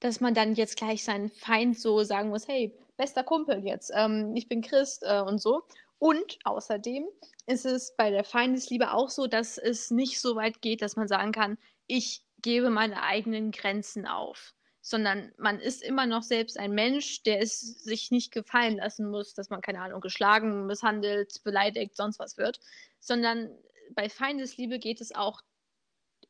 dass 0.00 0.20
man 0.20 0.34
dann 0.34 0.54
jetzt 0.54 0.76
gleich 0.76 1.04
seinen 1.04 1.28
Feind 1.28 1.78
so 1.78 2.02
sagen 2.02 2.30
muss, 2.30 2.48
hey, 2.48 2.76
bester 2.96 3.24
Kumpel 3.24 3.64
jetzt, 3.66 3.90
ähm, 3.94 4.34
ich 4.36 4.48
bin 4.48 4.62
Christ 4.62 5.02
äh, 5.04 5.20
und 5.20 5.40
so. 5.40 5.62
Und 5.98 6.38
außerdem 6.44 7.06
ist 7.46 7.64
es 7.64 7.94
bei 7.96 8.10
der 8.10 8.24
Feindesliebe 8.24 8.92
auch 8.92 9.10
so, 9.10 9.26
dass 9.26 9.58
es 9.58 9.90
nicht 9.90 10.20
so 10.20 10.36
weit 10.36 10.60
geht, 10.60 10.82
dass 10.82 10.96
man 10.96 11.08
sagen 11.08 11.32
kann, 11.32 11.58
ich 11.86 12.22
gebe 12.42 12.70
meine 12.70 13.02
eigenen 13.02 13.52
Grenzen 13.52 14.06
auf, 14.06 14.54
sondern 14.80 15.32
man 15.38 15.60
ist 15.60 15.82
immer 15.82 16.06
noch 16.06 16.22
selbst 16.22 16.58
ein 16.58 16.72
Mensch, 16.72 17.22
der 17.22 17.40
es 17.40 17.60
sich 17.60 18.10
nicht 18.10 18.32
gefallen 18.32 18.76
lassen 18.76 19.08
muss, 19.08 19.34
dass 19.34 19.48
man, 19.48 19.62
keine 19.62 19.80
Ahnung, 19.80 20.00
geschlagen, 20.00 20.66
misshandelt, 20.66 21.42
beleidigt, 21.42 21.96
sonst 21.96 22.18
was 22.18 22.36
wird, 22.36 22.60
sondern 23.00 23.50
bei 23.94 24.08
Feindesliebe 24.08 24.78
geht 24.78 25.00
es 25.00 25.14
auch 25.14 25.40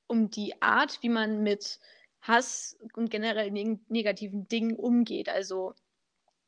um 0.07 0.31
die 0.31 0.61
Art, 0.63 1.03
wie 1.03 1.09
man 1.09 1.43
mit 1.43 1.81
Hass 2.21 2.77
und 2.95 3.11
generell 3.11 3.51
neg 3.51 3.79
negativen 3.91 4.49
Dingen 4.49 4.77
umgeht. 4.77 5.29
Also 5.29 5.75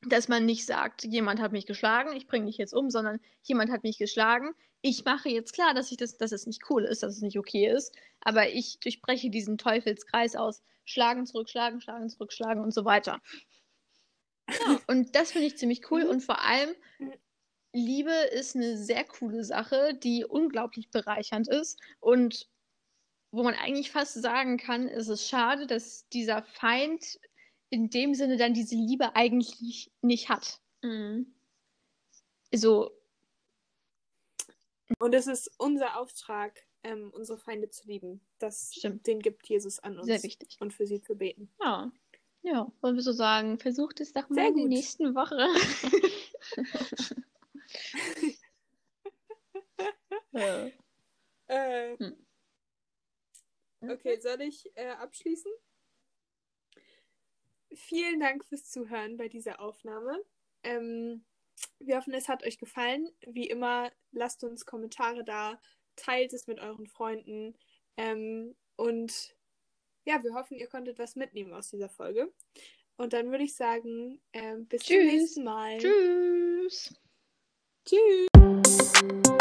dass 0.03 0.29
man 0.29 0.45
nicht 0.45 0.67
sagt, 0.67 1.05
jemand 1.05 1.41
hat 1.41 1.53
mich 1.53 1.67
geschlagen, 1.67 2.15
ich 2.17 2.27
bringe 2.27 2.47
dich 2.47 2.59
jetzt 2.59 2.75
um, 2.75 2.91
sondern 2.91 3.21
jemand 3.43 3.71
hat 3.71 3.83
mich 3.83 3.99
geschlagen. 3.99 4.55
Ich 4.83 5.05
mache 5.05 5.29
jetzt 5.29 5.53
klar, 5.53 5.75
dass 5.75 5.91
ich 5.91 5.97
das, 5.97 6.17
dass 6.17 6.33
es 6.33 6.47
nicht 6.47 6.63
cool 6.71 6.85
ist, 6.85 7.03
dass 7.03 7.17
es 7.17 7.23
nicht 7.23 7.39
okay 7.39 7.69
ist, 7.69 7.95
aber 8.21 8.49
ich 8.49 8.79
durchbreche 8.81 9.31
diesen 9.31 9.59
Teufelskreis 9.59 10.37
aus 10.37 10.63
schlagen, 10.85 11.27
zurückschlagen, 11.27 11.81
schlagen, 11.81 12.09
zurückschlagen 12.09 12.63
und 12.63 12.73
so 12.73 12.85
weiter. 12.85 13.21
Ja, 14.49 14.81
und 14.87 15.17
das 15.17 15.33
finde 15.33 15.49
ich 15.49 15.59
ziemlich 15.59 15.91
cool 15.91 16.05
und 16.05 16.21
vor 16.21 16.41
allem 16.43 16.71
Liebe 17.73 18.13
ist 18.33 18.55
eine 18.55 18.77
sehr 18.79 19.05
coole 19.05 19.45
Sache, 19.45 19.95
die 19.95 20.25
unglaublich 20.25 20.91
bereichernd 20.91 21.49
ist 21.49 21.81
und 22.01 22.49
wo 23.33 23.43
man 23.43 23.55
eigentlich 23.55 23.91
fast 23.91 24.15
sagen 24.15 24.57
kann, 24.57 24.89
ist 24.89 25.09
es 25.09 25.29
schade, 25.29 25.67
dass 25.67 26.09
dieser 26.09 26.43
Feind 26.43 27.19
in 27.71 27.91
dem 27.91 28.15
Sinne 28.15 28.37
dann 28.37 28.55
diese 28.55 28.75
Liebe 28.75 29.15
eigentlich 29.17 29.91
nicht 30.01 30.29
hat. 30.29 30.61
Mhm. 30.83 31.35
So. 32.53 32.91
Und 34.99 35.15
es 35.15 35.27
ist 35.27 35.51
unser 35.59 35.99
Auftrag, 35.99 36.63
ähm, 36.83 37.11
unsere 37.13 37.39
Feinde 37.39 37.69
zu 37.71 37.87
lieben. 37.89 38.21
Das 38.39 38.73
Stimmt. 38.75 39.07
Den 39.07 39.21
gibt 39.21 39.49
Jesus 39.49 39.79
an 39.81 39.99
uns. 39.99 40.07
Sehr 40.07 40.23
wichtig. 40.23 40.57
Und 40.61 40.73
für 40.73 40.87
sie 40.87 41.01
zu 41.01 41.17
beten. 41.17 41.51
Ja. 41.61 41.91
Ja, 42.43 42.71
wollen 42.81 42.95
wir 42.95 43.03
so 43.03 43.11
sagen, 43.11 43.59
versucht 43.59 44.01
es 44.01 44.13
doch 44.13 44.29
mal 44.29 44.37
Sehr 44.37 44.49
in 44.49 44.57
der 44.57 44.67
nächsten 44.67 45.17
Woche. 45.17 45.37
ja. 50.31 50.71
äh, 51.49 51.97
hm. 51.99 52.17
Okay, 53.81 54.21
soll 54.21 54.43
ich 54.43 54.71
äh, 54.77 54.91
abschließen? 54.91 55.51
Vielen 57.77 58.21
Dank 58.21 58.45
fürs 58.45 58.71
Zuhören 58.71 59.17
bei 59.17 59.29
dieser 59.29 59.61
Aufnahme. 59.61 60.23
Ähm, 60.63 61.25
wir 61.79 61.97
hoffen, 61.97 62.15
es 62.15 62.29
hat 62.29 62.45
euch 62.45 62.59
gefallen. 62.59 63.09
Wie 63.27 63.49
immer, 63.49 63.91
lasst 64.13 64.45
uns 64.45 64.67
Kommentare 64.67 65.25
da, 65.25 65.61
teilt 65.95 66.33
es 66.33 66.47
mit 66.47 66.61
euren 66.61 66.87
Freunden. 66.87 67.57
Ähm, 67.97 68.57
und 68.77 69.37
ja, 70.05 70.23
wir 70.23 70.35
hoffen, 70.35 70.57
ihr 70.57 70.69
konntet 70.69 70.99
was 70.99 71.17
mitnehmen 71.17 71.53
aus 71.53 71.71
dieser 71.71 71.89
Folge. 71.89 72.33
Und 72.97 73.13
dann 73.13 73.31
würde 73.31 73.45
ich 73.45 73.55
sagen, 73.55 74.21
ähm, 74.33 74.67
bis 74.67 74.83
Tschüss. 74.83 74.99
zum 74.99 75.07
nächsten 75.07 75.45
Mal. 75.45 75.79
Tschüss. 75.79 76.95
Tschüss. 77.85 79.36